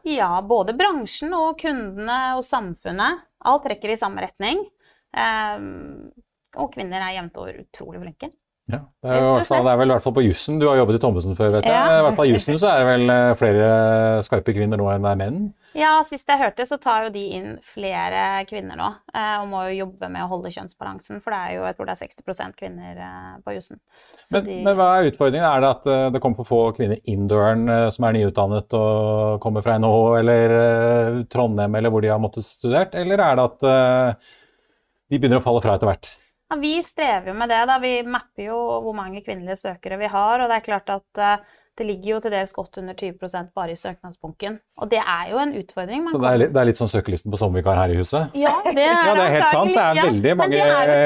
Ja, 0.08 0.32
både 0.44 0.76
bransjen 0.78 1.34
og 1.38 1.60
kundene 1.62 2.36
og 2.38 2.44
samfunnet. 2.46 3.22
Alt 3.46 3.68
trekker 3.68 3.94
i 3.94 4.00
samme 4.00 4.24
retning. 4.26 4.66
Um, 5.14 6.10
og 6.58 6.74
kvinner 6.74 7.02
er 7.02 7.16
jevnt 7.20 7.38
over 7.40 7.62
utrolig 7.62 8.02
flinke. 8.02 8.30
Ja, 8.72 8.78
det 9.04 9.12
er, 9.12 9.18
jo, 9.20 9.32
det 9.44 9.72
er 9.74 9.80
vel 9.82 9.90
i 9.90 9.92
hvert 9.92 10.06
fall 10.06 10.14
på 10.16 10.22
jussen. 10.24 10.56
Du 10.62 10.70
har 10.70 10.78
jobbet 10.80 10.96
i 10.96 11.00
Thommessen 11.04 11.36
før, 11.36 11.50
vet 11.58 11.66
jeg. 11.68 11.76
Ja. 11.76 11.98
I 12.00 12.04
hvert 12.06 12.16
fall 12.16 12.30
jussen 12.30 12.56
så 12.62 12.70
er 12.70 12.80
det 12.80 12.86
vel 12.88 13.12
eh, 13.12 13.32
flere 13.36 13.66
skarpe 14.24 14.54
kvinner 14.56 14.80
nå 14.80 14.88
enn 14.88 15.04
det 15.04 15.12
er 15.12 15.20
menn? 15.20 15.42
Ja, 15.76 15.98
sist 16.08 16.32
jeg 16.32 16.40
hørte, 16.40 16.64
så 16.70 16.78
tar 16.80 17.10
jo 17.10 17.12
de 17.12 17.24
inn 17.36 17.50
flere 17.68 18.22
kvinner 18.48 18.80
nå. 18.80 18.88
Eh, 19.12 19.34
og 19.42 19.50
må 19.52 19.66
jo 19.68 19.82
jobbe 19.82 20.08
med 20.14 20.24
å 20.24 20.30
holde 20.32 20.54
kjønnsbalansen, 20.56 21.20
for 21.20 21.36
det 21.36 21.42
er 21.42 21.58
jo 21.58 21.68
jeg 21.68 21.78
tror 21.78 21.92
det 21.92 21.98
er 21.98 22.02
60 22.06 22.56
kvinner 22.62 23.04
eh, 23.10 23.36
på 23.44 23.58
jussen. 23.58 23.82
Men, 24.32 24.48
de... 24.48 24.58
men, 24.62 24.72
hva 24.80 24.90
er 24.94 25.12
utfordringen? 25.12 25.50
Er 25.50 25.66
det 25.66 25.74
at 25.74 25.92
det 26.16 26.24
kommer 26.24 26.40
for 26.40 26.54
få 26.54 26.64
kvinner 26.80 27.04
inn 27.04 27.28
døren 27.28 27.68
som 27.92 28.08
er 28.08 28.16
nyutdannet 28.16 28.80
og 28.80 29.44
kommer 29.44 29.66
fra 29.66 29.76
NHH 29.76 30.02
eller 30.22 30.58
Trondheim 31.28 31.76
eller 31.82 31.92
hvor 31.92 32.06
de 32.06 32.16
har 32.16 32.24
måttet 32.24 32.48
studert, 32.48 32.96
eller 32.96 33.28
er 33.28 33.36
det 33.42 33.50
at 33.52 33.72
de 35.12 35.20
begynner 35.20 35.44
å 35.44 35.44
falle 35.44 35.68
fra 35.68 35.76
etter 35.76 35.92
hvert? 35.92 36.16
Ja, 36.54 36.58
vi 36.62 36.84
strever 36.86 37.28
jo 37.28 37.34
med 37.34 37.50
det. 37.50 37.66
da. 37.66 37.80
Vi 37.82 38.04
mapper 38.06 38.44
jo 38.46 38.58
hvor 38.86 38.94
mange 38.94 39.24
kvinnelige 39.26 39.56
søkere 39.58 39.98
vi 39.98 40.06
har. 40.06 40.40
Og 40.40 40.50
det 40.52 40.56
er 40.60 40.66
klart 40.68 40.90
at 40.94 41.18
uh, 41.18 41.38
det 41.74 41.88
ligger 41.88 42.12
jo 42.12 42.20
til 42.22 42.32
dels 42.36 42.54
godt 42.54 42.78
under 42.78 42.94
20 42.94 43.18
bare 43.56 43.72
i 43.74 43.76
søknadsbunken. 43.76 44.60
Og 44.78 44.90
det 44.92 45.00
er 45.02 45.30
jo 45.32 45.38
en 45.42 45.54
utfordring. 45.58 46.04
Man 46.04 46.12
så 46.14 46.18
det 46.22 46.28
er, 46.30 46.38
litt, 46.44 46.54
det 46.54 46.60
er, 46.62 46.66
litt, 46.70 46.78
sånn 46.78 46.90
søkelisten 46.92 47.32
på 47.34 47.38
sommervikar 47.42 47.74
her 47.80 47.90
i 47.90 47.98
huset? 47.98 48.30
Ja, 48.38 48.62
det 48.68 48.86
er, 48.86 49.02
ja, 49.08 49.14
det 49.18 49.24
er 49.24 49.30
helt 49.34 49.50
sant. 49.50 49.74
Det 49.74 49.82
er 49.82 49.96
ja, 49.98 50.04
veldig 50.12 50.34
mange 50.44 50.62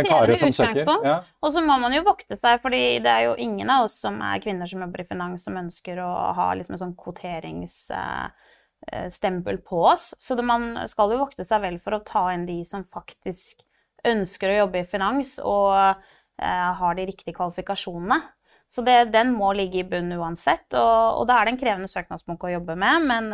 karer 0.10 0.36
som 0.42 0.52
søker. 0.58 0.84
Ja. 1.08 1.18
Og 1.40 1.50
så 1.56 1.60
må 1.64 1.76
man 1.80 1.96
jo 1.96 2.04
vokte 2.10 2.36
seg, 2.36 2.60
fordi 2.66 3.00
det 3.06 3.12
er 3.14 3.22
jo 3.30 3.34
ingen 3.48 3.68
av 3.72 3.84
oss 3.86 3.96
som 4.04 4.16
er 4.20 4.44
kvinner 4.44 4.68
som 4.68 4.84
jobber 4.84 5.00
i 5.06 5.08
finans, 5.08 5.48
som 5.48 5.56
ønsker 5.62 5.96
å 6.04 6.36
ha 6.42 6.48
liksom 6.60 6.76
en 6.76 6.84
sånn 6.84 7.00
kvoteringsstempel 7.00 9.56
på 9.64 9.80
oss. 9.94 10.12
Så 10.20 10.36
man 10.44 10.92
skal 10.92 11.08
jo 11.16 11.24
vokte 11.24 11.48
seg 11.48 11.64
vel 11.64 11.80
for 11.80 11.96
å 11.96 12.04
ta 12.04 12.36
inn 12.36 12.44
de 12.50 12.68
som 12.68 12.84
faktisk 12.84 13.64
ønsker 14.06 14.54
å 14.54 14.60
jobbe 14.64 14.82
i 14.84 14.88
finans 14.88 15.38
og 15.42 15.74
eh, 15.78 16.72
har 16.80 16.98
de 16.98 17.08
riktige 17.10 17.36
kvalifikasjonene. 17.38 18.20
Så 18.68 18.84
det, 18.84 19.14
den 19.14 19.30
må 19.32 19.54
ligge 19.56 19.80
i 19.80 19.86
bunnen 19.88 20.20
uansett, 20.20 20.66
og, 20.76 21.22
og 21.22 21.28
da 21.30 21.38
er 21.38 21.48
det 21.48 21.54
en 21.54 21.60
krevende 21.62 21.88
søknadsbunke 21.88 22.50
å 22.50 22.52
jobbe 22.58 22.76
med. 22.76 23.06
Men 23.08 23.30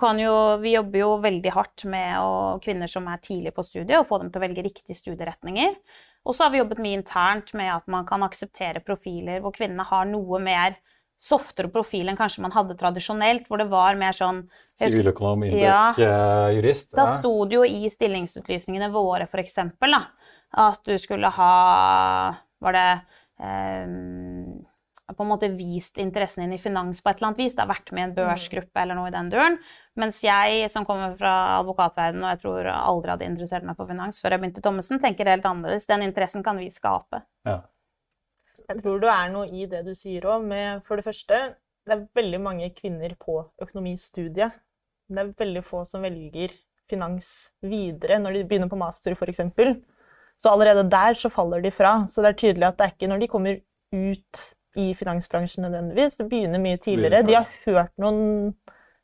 kan 0.00 0.18
jo, 0.18 0.32
vi 0.64 0.72
jobber 0.74 0.98
jo 0.98 1.10
veldig 1.22 1.52
hardt 1.54 1.84
med 1.92 2.16
å, 2.18 2.32
kvinner 2.64 2.90
som 2.90 3.06
er 3.06 3.22
tidlig 3.22 3.52
på 3.54 3.62
studiet, 3.62 4.00
og 4.00 4.08
få 4.08 4.18
dem 4.18 4.32
til 4.34 4.42
å 4.42 4.44
velge 4.48 4.64
riktige 4.66 4.98
studieretninger. 4.98 5.76
Og 6.26 6.34
så 6.34 6.46
har 6.46 6.54
vi 6.54 6.58
jobbet 6.58 6.82
mye 6.82 6.98
internt 6.98 7.54
med 7.54 7.70
at 7.70 7.86
man 7.92 8.08
kan 8.08 8.26
akseptere 8.26 8.82
profiler 8.82 9.44
hvor 9.44 9.54
kvinnene 9.54 9.86
har 9.86 10.10
noe 10.10 10.42
mer 10.42 10.80
softere 11.20 11.70
profil 11.72 12.10
enn 12.10 12.18
kanskje 12.18 12.42
man 12.44 12.54
hadde 12.54 12.76
tradisjonelt, 12.78 13.46
hvor 13.48 13.62
det 13.62 13.68
var 13.70 13.96
mer 13.98 14.16
sånn 14.16 14.44
Siviløkonom, 14.80 15.46
indek, 15.46 16.00
ja, 16.02 16.50
jurist. 16.52 16.92
Da 16.96 17.06
sto 17.18 17.34
det 17.48 17.60
jo 17.60 17.64
i 17.68 17.90
stillingsutlysningene 17.92 18.90
våre 18.94 19.28
for 19.30 19.42
eksempel, 19.42 19.94
da, 19.94 20.02
at 20.68 20.82
du 20.86 20.94
skulle 21.00 21.30
ha 21.34 21.54
Var 22.64 22.72
det 22.72 22.88
eh, 23.42 23.94
på 25.12 25.22
en 25.22 25.28
måte 25.28 25.50
vist 25.52 25.98
interessen 26.00 26.44
din 26.44 26.54
i 26.56 26.60
finans 26.60 27.02
på 27.02 27.10
et 27.10 27.18
eller 27.18 27.30
annet 27.30 27.42
vis. 27.42 27.54
Det 27.54 27.60
har 27.60 27.68
vært 27.68 27.92
med 27.92 28.00
i 28.00 28.04
en 28.08 28.14
børsgruppe 28.16 28.80
eller 28.80 28.96
noe 28.96 29.10
i 29.10 29.12
den 29.14 29.28
duren. 29.32 29.58
Mens 30.00 30.22
jeg, 30.24 30.64
som 30.72 30.86
kommer 30.88 31.12
fra 31.18 31.34
advokatverdenen, 31.58 32.24
og 32.24 32.32
jeg 32.32 32.40
tror 32.40 32.70
aldri 32.72 33.12
hadde 33.12 33.28
interessert 33.28 33.66
meg 33.68 33.76
for 33.76 33.90
finans 33.90 34.18
før 34.22 34.34
jeg 34.34 34.42
begynte 34.42 34.62
i 34.62 34.64
Thommessen, 34.64 35.02
tenker 35.02 35.28
helt 35.28 35.44
annerledes. 35.50 35.86
Den 35.90 36.06
interessen 36.06 36.44
kan 36.46 36.56
vi 36.58 36.70
skape. 36.72 37.20
Ja. 37.44 37.60
Jeg 38.68 38.80
tror 38.80 39.00
det 39.02 39.10
er 39.12 39.32
noe 39.32 39.48
i 39.52 39.66
det 39.68 39.82
du 39.86 39.92
sier 39.96 40.24
òg, 40.28 40.44
med 40.48 40.84
for 40.86 40.96
det 40.96 41.04
første 41.06 41.40
Det 41.84 41.92
er 41.92 42.06
veldig 42.16 42.40
mange 42.40 42.70
kvinner 42.72 43.12
på 43.20 43.42
økonomistudiet. 43.60 44.54
Det 45.08 45.20
er 45.20 45.34
veldig 45.36 45.62
få 45.66 45.82
som 45.84 46.04
velger 46.06 46.54
finans 46.88 47.50
videre 47.60 48.16
når 48.22 48.38
de 48.38 48.44
begynner 48.48 48.70
på 48.72 48.78
master, 48.80 49.12
f.eks. 49.12 49.42
Så 50.40 50.48
allerede 50.50 50.86
der 50.90 51.14
så 51.14 51.28
faller 51.28 51.60
de 51.60 51.70
fra. 51.70 52.06
Så 52.08 52.24
det 52.24 52.30
er 52.30 52.40
tydelig 52.40 52.68
at 52.70 52.78
det 52.78 52.86
er 52.86 52.94
ikke 52.94 53.10
når 53.12 53.20
de 53.20 53.28
kommer 53.28 53.60
ut 53.92 54.46
i 54.80 54.94
finansbransjen 54.96 55.66
nødvendigvis. 55.66 56.16
Det 56.16 56.28
begynner 56.30 56.62
mye 56.62 56.80
tidligere. 56.80 57.22
De 57.26 57.36
har 57.36 57.52
hørt 57.66 57.92
noen 58.00 58.24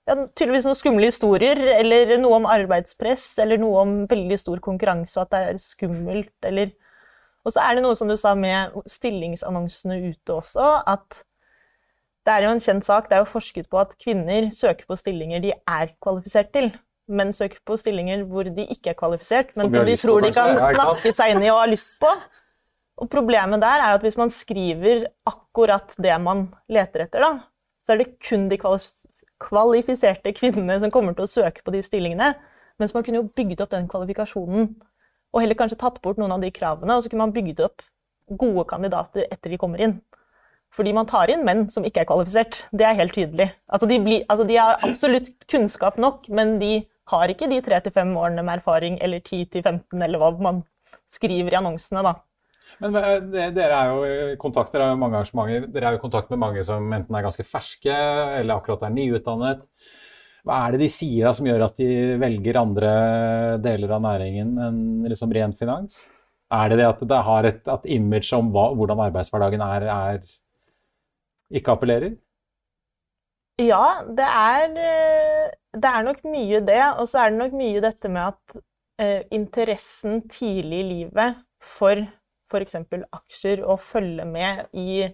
ja, 0.09 0.17
tydeligvis 0.35 0.67
noen 0.67 0.79
skumle 0.79 1.11
historier, 1.11 1.61
eller 1.77 2.17
noe 2.19 2.41
om 2.41 2.49
arbeidspress, 2.51 3.27
eller 3.45 3.61
noe 3.61 3.85
om 3.85 3.93
veldig 4.11 4.39
stor 4.41 4.63
konkurranse, 4.65 5.21
og 5.21 5.29
at 5.29 5.35
det 5.35 5.43
er 5.53 5.61
skummelt, 5.63 6.35
eller 6.49 6.73
og 7.45 7.55
så 7.55 7.63
er 7.65 7.77
det 7.77 7.85
noe 7.85 7.97
som 7.97 8.11
du 8.11 8.17
sa 8.21 8.35
med 8.37 8.75
stillingsannonsene 8.91 9.99
ute 10.11 10.37
også, 10.37 10.69
at 10.91 11.23
det 12.27 12.35
er 12.35 12.45
jo 12.45 12.53
en 12.53 12.63
kjent 12.63 12.85
sak, 12.85 13.09
det 13.09 13.17
er 13.17 13.23
jo 13.25 13.31
forsket 13.31 13.69
på 13.73 13.81
at 13.81 13.95
kvinner 14.01 14.51
søker 14.55 14.85
på 14.89 14.99
stillinger 14.99 15.41
de 15.43 15.55
er 15.57 15.95
kvalifisert 16.05 16.53
til. 16.53 16.69
Menn 17.11 17.33
søker 17.35 17.63
på 17.67 17.79
stillinger 17.81 18.27
hvor 18.29 18.47
de 18.47 18.67
ikke 18.71 18.93
er 18.93 18.99
kvalifisert, 18.99 19.55
men 19.57 19.73
som 19.73 19.89
de 19.89 19.97
tror 19.99 20.21
de 20.23 20.33
kan 20.37 20.53
knakke 20.77 21.15
seg 21.17 21.33
inn 21.35 21.47
i 21.47 21.51
og 21.51 21.63
har 21.63 21.73
lyst 21.73 21.97
på. 22.03 22.13
Og 23.01 23.09
problemet 23.11 23.65
der 23.65 23.87
er 23.87 23.97
at 23.97 24.05
hvis 24.05 24.19
man 24.21 24.31
skriver 24.31 25.09
akkurat 25.27 25.97
det 25.97 26.21
man 26.21 26.51
leter 26.69 27.07
etter, 27.07 27.25
da, 27.25 27.33
så 27.81 27.95
er 27.95 28.03
det 28.03 28.13
kun 28.21 28.51
de 28.53 28.61
kvalifiserte 29.41 30.35
kvinnene 30.37 30.77
som 30.83 30.93
kommer 30.93 31.17
til 31.17 31.25
å 31.25 31.33
søke 31.33 31.65
på 31.65 31.73
de 31.73 31.81
stillingene. 31.83 32.35
Mens 32.81 32.93
man 32.97 33.05
kunne 33.05 33.23
jo 33.23 33.31
bygd 33.37 33.65
opp 33.65 33.73
den 33.73 33.89
kvalifikasjonen 33.89 34.75
og 35.31 35.43
heller 35.43 35.59
kanskje 35.59 35.79
tatt 35.81 36.01
bort 36.03 36.19
noen 36.21 36.35
av 36.35 36.43
de 36.43 36.51
kravene, 36.55 36.97
og 36.97 37.05
så 37.05 37.11
kunne 37.11 37.27
man 37.27 37.35
bygd 37.35 37.63
opp 37.67 37.85
gode 38.41 38.65
kandidater 38.71 39.27
etter 39.31 39.53
de 39.53 39.59
kommer 39.61 39.83
inn. 39.83 39.99
Fordi 40.75 40.93
man 40.95 41.09
tar 41.11 41.31
inn 41.33 41.43
menn 41.47 41.65
som 41.73 41.87
ikke 41.87 42.05
er 42.05 42.07
kvalifisert. 42.07 42.65
Det 42.71 42.87
er 42.87 42.99
helt 42.99 43.15
tydelig. 43.17 43.49
Altså 43.67 43.89
de, 43.91 43.99
blir, 44.05 44.23
altså 44.31 44.47
de 44.47 44.59
har 44.59 44.79
absolutt 44.87 45.33
kunnskap 45.51 45.99
nok, 45.99 46.29
men 46.31 46.59
de 46.63 46.85
har 47.11 47.33
ikke 47.33 47.49
de 47.51 47.59
tre 47.67 47.81
til 47.83 47.95
fem 47.95 48.13
årene 48.15 48.45
med 48.47 48.61
erfaring, 48.61 48.99
eller 49.03 49.19
10 49.19 49.49
til 49.51 49.65
15, 49.65 49.99
eller 49.99 50.23
hva 50.23 50.31
man 50.39 50.63
skriver 51.11 51.57
i 51.57 51.59
annonsene, 51.59 52.05
da. 52.07 52.15
Men 52.79 52.97
eh, 53.01 53.49
dere 53.51 53.79
er 53.81 53.91
jo 53.91 54.05
i 54.07 54.37
kontakt, 54.41 54.77
er 54.79 54.93
jo 54.93 55.01
mange 55.01 55.19
arrangementer. 55.19 55.67
Dere 55.75 55.89
er 55.89 55.97
jo 55.97 56.01
i 56.01 56.05
kontakt 56.05 56.31
med 56.31 56.39
mange 56.39 56.63
som 56.67 56.87
enten 56.95 57.19
er 57.19 57.27
ganske 57.27 57.47
ferske, 57.47 57.97
eller 58.39 58.61
akkurat 58.61 58.87
er 58.87 58.95
nyutdannet. 58.95 59.67
Hva 60.47 60.63
er 60.65 60.75
det 60.75 60.87
de 60.87 60.89
sier 60.93 61.27
da 61.27 61.35
som 61.37 61.49
gjør 61.49 61.67
at 61.67 61.77
de 61.81 61.91
velger 62.21 62.59
andre 62.61 62.93
deler 63.63 63.93
av 63.97 64.03
næringen 64.07 64.55
enn 64.67 64.81
liksom 65.09 65.33
ren 65.37 65.53
finans? 65.57 66.07
Er 66.51 66.73
det 66.73 66.81
det 66.81 66.89
at 66.89 67.03
det 67.13 67.21
har 67.29 67.47
et 67.47 67.71
image 67.95 68.33
om 68.35 68.49
hva, 68.55 68.71
hvordan 68.75 69.05
arbeidshverdagen 69.07 69.63
er, 69.63 69.87
er, 69.95 70.23
ikke 71.55 71.77
appellerer? 71.77 72.17
Ja, 73.61 74.01
det 74.09 74.27
er, 74.27 75.53
det 75.77 75.93
er 75.93 76.07
nok 76.07 76.25
mye 76.27 76.63
det. 76.65 76.81
Og 76.99 77.07
så 77.11 77.23
er 77.23 77.31
det 77.31 77.43
nok 77.43 77.55
mye 77.61 77.85
dette 77.85 78.11
med 78.11 78.33
at 78.33 78.63
eh, 79.03 79.23
interessen 79.37 80.25
tidlig 80.33 80.81
i 80.81 80.89
livet 80.95 81.39
for 81.61 82.03
f.eks. 82.51 82.81
aksjer 83.13 83.63
og 83.63 83.79
følge 83.85 84.27
med 84.27 84.65
i 84.75 85.05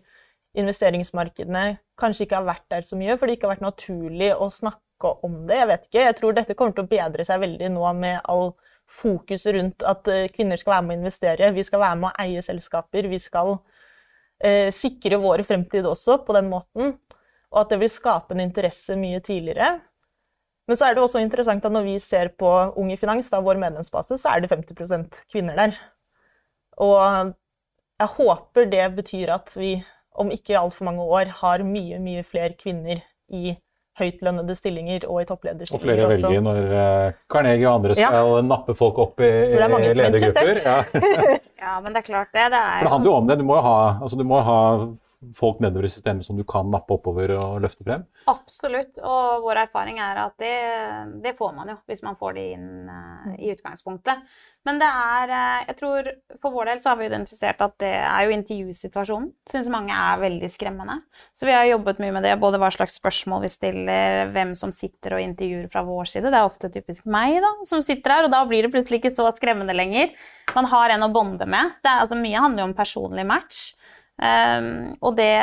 investeringsmarkedene 0.57 1.77
kanskje 2.01 2.25
ikke 2.25 2.39
har 2.39 2.49
vært 2.49 2.65
der 2.73 2.87
så 2.87 2.97
mye, 2.97 3.19
for 3.19 3.29
det 3.29 3.37
ikke 3.37 3.49
har 3.49 3.57
vært 3.59 3.67
naturlig 3.67 4.31
å 4.33 4.49
snakke 4.53 4.86
snakke 4.97 5.27
om 5.27 5.47
det. 5.47 5.57
Jeg 5.57 5.69
vet 5.69 5.87
ikke. 5.87 6.05
Jeg 6.05 6.17
tror 6.17 6.33
dette 6.35 6.55
kommer 6.55 6.73
til 6.75 6.85
å 6.85 6.91
bedre 6.91 7.25
seg 7.25 7.41
veldig 7.41 7.71
nå 7.75 7.93
med 7.95 8.21
all 8.25 8.55
fokus 8.87 9.47
rundt 9.47 9.83
at 9.83 10.07
eh, 10.09 10.29
kvinner 10.31 10.57
skal 10.57 10.77
være 10.77 10.87
med 10.87 10.97
å 10.97 11.01
investere. 11.01 11.53
Vi 11.53 11.65
skal 11.65 11.81
være 11.81 11.97
med 11.97 12.11
å 12.11 12.23
eie 12.23 12.43
selskaper. 12.43 13.09
Vi 13.09 13.19
skal 13.19 13.59
eh, 14.43 14.71
sikre 14.71 15.19
vår 15.19 15.43
fremtid 15.45 15.87
også 15.87 16.25
på 16.25 16.37
den 16.37 16.49
måten. 16.51 16.97
Og 17.51 17.61
at 17.63 17.71
det 17.71 17.81
vil 17.81 17.91
skape 17.91 18.35
en 18.35 18.41
interesse 18.41 18.97
mye 18.97 19.21
tidligere. 19.21 19.81
Men 20.67 20.77
så 20.77 20.89
er 20.89 20.95
det 20.95 21.03
også 21.03 21.21
interessant 21.23 21.65
at 21.65 21.73
når 21.73 21.85
vi 21.87 21.99
ser 22.03 22.33
på 22.35 22.49
Unge 22.77 22.97
Finans, 22.99 23.29
da 23.31 23.39
vår 23.41 23.59
medlemsbase, 23.63 24.19
så 24.19 24.33
er 24.33 24.43
det 24.43 24.51
50% 24.51 25.21
kvinner 25.31 25.55
der. 25.57 25.77
Og 26.83 27.35
jeg 28.01 28.13
håper 28.17 28.67
det 28.73 28.89
betyr 28.97 29.31
at 29.37 29.55
vi 29.57 29.77
om 30.17 30.33
ikke 30.33 30.59
altfor 30.59 30.89
mange 30.89 31.05
år 31.05 31.31
har 31.39 31.63
mye, 31.65 32.01
mye 32.03 32.25
flere 32.27 32.57
kvinner 32.59 33.05
i 33.31 33.55
høytlønnede 33.97 34.57
stillinger 34.59 35.07
og 35.09 35.23
i 35.23 35.27
topplederstillinger. 35.29 35.79
Og 35.79 35.85
flere 35.85 36.09
velger 36.11 36.45
når 36.45 36.61
uh, 36.69 37.19
Carnegie 37.33 37.69
og 37.69 37.81
andre 37.81 37.97
skal 37.97 38.17
ja. 38.19 38.43
nappe 38.53 38.77
folk 38.77 39.01
opp 39.07 39.25
i, 39.25 39.31
i 39.31 39.95
ledergrupper. 39.97 40.61
Ja. 40.65 40.79
ja. 41.65 41.75
men 41.81 41.93
det 41.95 42.03
er 42.03 42.09
klart 42.11 42.33
det. 42.33 42.51
det 42.53 42.61
er 42.61 42.81
For 42.81 42.89
det 42.89 42.95
handler 42.97 43.11
jo 43.11 43.17
om 43.23 43.31
det. 43.31 43.39
Du 43.41 43.47
må 43.49 43.59
jo 43.59 43.65
ha, 43.67 43.79
altså, 44.03 44.21
du 44.21 44.27
må 44.29 44.43
ha 44.45 44.61
folk 45.37 45.61
nedover 45.65 45.87
i 45.89 45.91
systemet 45.91 46.27
som 46.27 46.37
du 46.37 46.45
kan 46.49 46.69
nappe 46.71 46.93
oppover 46.97 47.33
og 47.37 47.61
løfte 47.65 47.85
frem? 47.87 48.05
Absolutt, 48.31 48.99
og 49.01 49.45
vår 49.47 49.63
erfaring 49.65 50.01
er 50.03 50.21
at 50.21 50.37
det, 50.43 50.57
det 51.25 51.33
får 51.39 51.55
man 51.57 51.73
jo 51.73 51.77
hvis 51.89 52.03
man 52.05 52.19
får 52.21 52.37
det 52.37 52.45
inn 52.57 52.69
uh, 52.91 53.33
i 53.41 53.51
utgangspunktet. 53.55 54.23
Men 54.67 54.81
det 54.83 54.89
er 54.91 55.33
uh, 55.33 55.65
Jeg 55.71 55.79
tror 55.81 56.11
for 56.43 56.55
vår 56.55 56.71
del 56.71 56.83
så 56.83 56.93
har 56.93 57.01
vi 57.01 57.09
identifisert 57.09 57.65
at 57.65 57.77
det 57.83 57.93
er 57.97 58.27
jo 58.27 58.37
intervjusituasjonen. 58.37 59.31
Syns 59.49 59.71
mange 59.73 59.97
er 59.97 60.23
veldig 60.23 60.51
skremmende. 60.53 60.99
Så 61.37 61.49
vi 61.49 61.57
har 61.57 61.67
jobbet 61.71 62.03
mye 62.03 62.15
med 62.19 62.27
det, 62.29 62.37
både 62.43 62.61
hva 62.61 62.71
slags 62.75 62.99
spørsmål 63.01 63.47
vi 63.47 63.53
stiller, 63.53 64.33
hvem 64.35 64.55
som 64.59 64.75
sitter 64.75 65.17
og 65.17 65.25
intervjuer 65.25 65.71
fra 65.73 65.85
vår 65.87 66.13
side. 66.13 66.29
Det 66.29 66.41
er 66.41 66.51
ofte 66.51 66.73
typisk 66.73 67.09
meg 67.09 67.41
da, 67.45 67.53
som 67.69 67.85
sitter 67.85 68.19
her, 68.19 68.29
og 68.29 68.35
da 68.35 68.45
blir 68.49 68.67
det 68.67 68.73
plutselig 68.75 69.01
ikke 69.01 69.15
så 69.17 69.31
skremmende 69.37 69.77
lenger. 69.77 70.13
Man 70.57 70.69
har 70.71 70.93
en 70.93 71.09
å 71.09 71.13
bonde 71.13 71.49
med. 71.49 71.77
Det 71.83 71.91
er, 71.91 72.05
altså, 72.05 72.19
mye 72.21 72.43
handler 72.43 72.65
jo 72.65 72.71
om 72.71 72.77
personlig 72.77 73.27
match. 73.29 73.63
Um, 74.17 74.97
og 75.05 75.19
det 75.19 75.35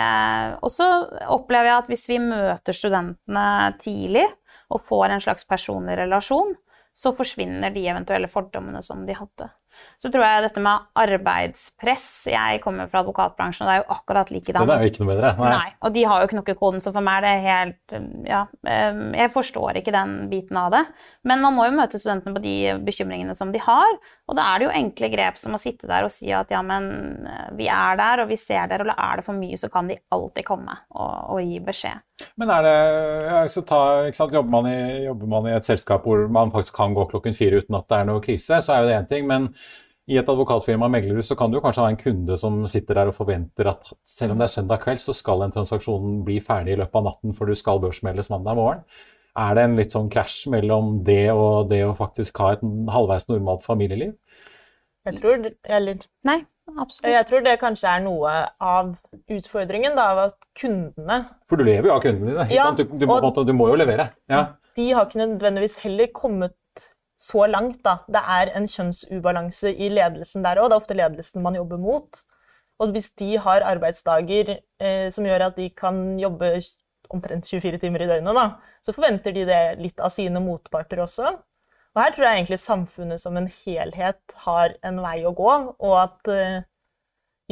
også 0.65 0.87
opplever 1.29 1.69
jeg 1.69 1.81
at 1.83 1.89
hvis 1.91 2.07
vi 2.09 2.17
møter 2.23 2.73
studentene 2.73 3.47
tidlig 3.83 4.25
og 4.73 4.81
får 4.87 5.13
en 5.13 5.21
slags 5.21 5.45
personlig 5.45 5.99
relasjon, 5.99 6.55
så 6.93 7.13
forsvinner 7.13 7.73
de 7.73 7.85
eventuelle 7.89 8.29
fordommene 8.29 8.81
som 8.85 9.05
de 9.05 9.17
hadde. 9.17 9.49
Så 10.01 10.11
tror 10.13 10.25
jeg 10.25 10.45
dette 10.45 10.61
med 10.63 10.87
arbeidspress 10.99 12.07
Jeg 12.31 12.61
kommer 12.63 12.89
fra 12.91 13.01
advokatbransjen, 13.03 13.65
og 13.65 13.69
det 13.69 13.75
er 13.75 13.81
jo 13.81 13.97
akkurat 13.97 14.33
likedan. 14.33 14.67
Det 14.69 14.75
er 14.75 14.85
jo 14.85 14.93
ikke 14.93 15.03
noe 15.03 15.11
bedre. 15.13 15.33
Nei. 15.39 15.51
Nei. 15.53 15.71
Og 15.83 15.95
de 15.95 16.05
har 16.09 16.23
jo 16.23 16.31
knokkekoden, 16.33 16.83
så 16.83 16.93
for 16.95 17.05
meg 17.05 17.21
er 17.21 17.27
det 17.27 17.33
helt 17.47 17.97
Ja, 18.29 18.43
jeg 18.63 19.33
forstår 19.33 19.79
ikke 19.81 19.95
den 19.95 20.15
biten 20.31 20.59
av 20.59 20.71
det. 20.73 20.83
Men 21.27 21.43
man 21.43 21.55
må 21.57 21.67
jo 21.67 21.75
møte 21.77 22.01
studentene 22.01 22.35
på 22.35 22.43
de 22.43 22.55
bekymringene 22.85 23.35
som 23.37 23.51
de 23.53 23.61
har. 23.63 23.97
Og 24.29 24.37
da 24.37 24.47
er 24.51 24.61
det 24.61 24.69
jo 24.69 24.77
enkle 24.83 25.11
grep 25.13 25.39
som 25.41 25.55
å 25.55 25.61
sitte 25.61 25.89
der 25.89 26.07
og 26.07 26.13
si 26.13 26.31
at 26.33 26.51
ja, 26.53 26.61
men 26.65 27.27
eh, 27.27 27.49
vi 27.57 27.69
er 27.71 27.99
der, 27.99 28.23
og 28.23 28.31
vi 28.31 28.39
ser 28.39 28.69
dere, 28.71 28.87
og 28.87 28.93
er 28.95 29.19
det 29.19 29.27
for 29.27 29.37
mye, 29.37 29.59
så 29.59 29.69
kan 29.73 29.89
de 29.89 29.99
alltid 30.13 30.47
komme 30.47 30.77
og, 30.93 31.13
og 31.35 31.43
gi 31.43 31.59
beskjed. 31.63 32.03
Men 32.37 32.51
er 32.53 32.65
det, 32.65 32.73
altså 33.39 33.63
ta, 33.65 33.79
jobber, 34.11 34.49
man 34.53 34.67
i, 34.69 35.05
jobber, 35.07 35.29
man 35.29 35.47
i, 35.49 35.55
et 35.57 35.67
selskap 35.67 36.05
hvor 36.05 36.27
man 36.31 36.51
faktisk 36.53 36.75
kan 36.77 36.93
gå 36.93 37.07
klokken 37.09 37.35
fire 37.37 37.63
uten 37.63 37.77
at 37.77 37.87
det 37.89 37.99
er 37.99 38.09
noe 38.09 38.21
krise, 38.23 38.59
så 38.61 38.75
er 38.75 38.83
jo 38.83 38.91
det 38.91 38.99
én 38.99 39.09
ting. 39.09 39.25
Men 39.29 39.49
i 40.09 40.19
et 40.19 40.29
advokatfirma 40.29 40.89
meglerhus 40.91 41.31
så 41.31 41.37
kan 41.39 41.51
du 41.51 41.61
kanskje 41.63 41.85
ha 41.85 41.89
en 41.93 41.99
kunde 41.99 42.37
som 42.39 42.61
sitter 42.69 42.99
der 42.99 43.09
og 43.09 43.17
forventer 43.17 43.71
at 43.71 43.93
selv 44.07 44.35
om 44.35 44.41
det 44.41 44.49
er 44.49 44.55
søndag 44.57 44.83
kveld, 44.83 45.01
så 45.01 45.15
skal 45.15 45.45
en 45.45 45.55
transaksjon 45.55 46.21
bli 46.27 46.41
ferdig 46.43 46.75
i 46.75 46.79
løpet 46.81 46.99
av 46.99 47.07
natten, 47.07 47.35
for 47.37 47.49
du 47.49 47.57
skal 47.57 47.81
børsmeldes 47.83 48.29
mandag 48.33 48.59
morgen. 48.59 48.83
Er 49.39 49.55
det 49.57 49.63
en 49.65 49.77
litt 49.79 49.95
sånn 49.95 50.11
krasj 50.13 50.43
mellom 50.53 50.99
det 51.07 51.31
og 51.33 51.71
det 51.71 51.81
å 51.87 51.95
faktisk 51.97 52.37
ha 52.43 52.51
et 52.53 52.65
halvveis 52.93 53.25
normalt 53.31 53.65
familieliv? 53.65 54.13
Jeg 55.03 55.19
tror, 55.19 55.47
eller, 55.77 56.03
Nei. 56.23 56.39
Jeg 57.03 57.27
tror 57.27 57.41
det 57.43 57.57
kanskje 57.59 57.91
er 57.91 58.03
noe 58.05 58.33
av 58.63 58.93
utfordringen, 59.35 59.97
da, 59.97 60.05
av 60.13 60.21
at 60.29 60.37
kundene 60.55 61.17
For 61.49 61.59
du 61.59 61.65
lever 61.67 61.89
jo 61.89 61.95
av 61.97 62.03
kundene 62.05 62.31
dine. 62.31 62.45
Ja, 62.55 62.69
du, 62.71 62.85
du, 62.87 63.03
må, 63.09 63.19
du, 63.19 63.51
må, 63.57 63.67
jo 63.73 63.79
levere. 63.81 64.13
Ja. 64.31 64.45
De 64.77 64.85
har 64.95 65.09
ikke 65.09 65.19
nødvendigvis 65.25 65.75
heller 65.83 66.07
kommet 66.15 66.87
så 67.19 67.43
langt. 67.51 67.81
Da. 67.83 67.97
Det 68.07 68.23
er 68.37 68.53
en 68.55 68.69
kjønnsubalanse 68.71 69.73
i 69.75 69.91
ledelsen 69.91 70.47
der 70.47 70.61
òg. 70.61 70.71
Det 70.71 70.77
er 70.77 70.85
ofte 70.85 70.97
ledelsen 70.97 71.43
man 71.43 71.59
jobber 71.59 71.81
mot. 71.83 72.23
Og 72.81 72.95
hvis 72.95 73.11
de 73.19 73.35
har 73.43 73.67
arbeidsdager 73.67 74.55
eh, 74.55 75.07
som 75.13 75.27
gjør 75.27 75.49
at 75.49 75.59
de 75.59 75.67
kan 75.75 75.99
jobbe 76.19 76.55
omtrent 77.13 77.47
24 77.51 77.79
timer 77.83 78.05
i 78.05 78.09
døgnet, 78.09 78.39
da, 78.39 78.77
så 78.83 78.95
forventer 78.95 79.35
de 79.35 79.43
det 79.51 79.63
litt 79.83 79.99
av 80.01 80.11
sine 80.15 80.41
motparter 80.43 81.03
også. 81.03 81.35
Og 81.93 82.01
her 82.01 82.13
tror 82.13 82.25
jeg 82.25 82.39
egentlig 82.39 82.59
samfunnet 82.61 83.21
som 83.21 83.35
en 83.37 83.49
helhet 83.63 84.37
har 84.45 84.77
en 84.85 85.01
vei 85.03 85.19
å 85.29 85.33
gå, 85.37 85.51
og 85.77 85.95
at 85.99 86.31
eh, 86.33 86.63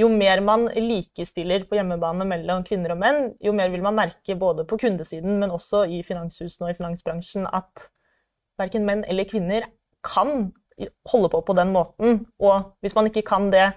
jo 0.02 0.08
mer 0.10 0.42
man 0.46 0.66
likestiller 0.74 1.68
på 1.70 1.78
hjemmebane 1.78 2.26
mellom 2.26 2.64
kvinner 2.66 2.96
og 2.96 3.02
menn, 3.04 3.22
jo 3.44 3.54
mer 3.54 3.70
vil 3.74 3.84
man 3.86 3.98
merke 4.00 4.38
både 4.40 4.66
på 4.70 4.80
kundesiden, 4.82 5.38
men 5.42 5.54
også 5.54 5.84
i 5.86 6.02
finanshusene 6.08 6.68
og 6.70 6.74
i 6.74 6.80
finansbransjen 6.80 7.46
at 7.52 7.90
verken 8.62 8.88
menn 8.88 9.06
eller 9.10 9.30
kvinner 9.30 9.68
kan 10.06 10.52
holde 11.12 11.30
på 11.30 11.42
på 11.46 11.56
den 11.58 11.74
måten. 11.76 12.26
Og 12.42 12.74
hvis 12.82 12.96
man 12.98 13.10
ikke 13.10 13.26
kan 13.28 13.50
det 13.54 13.72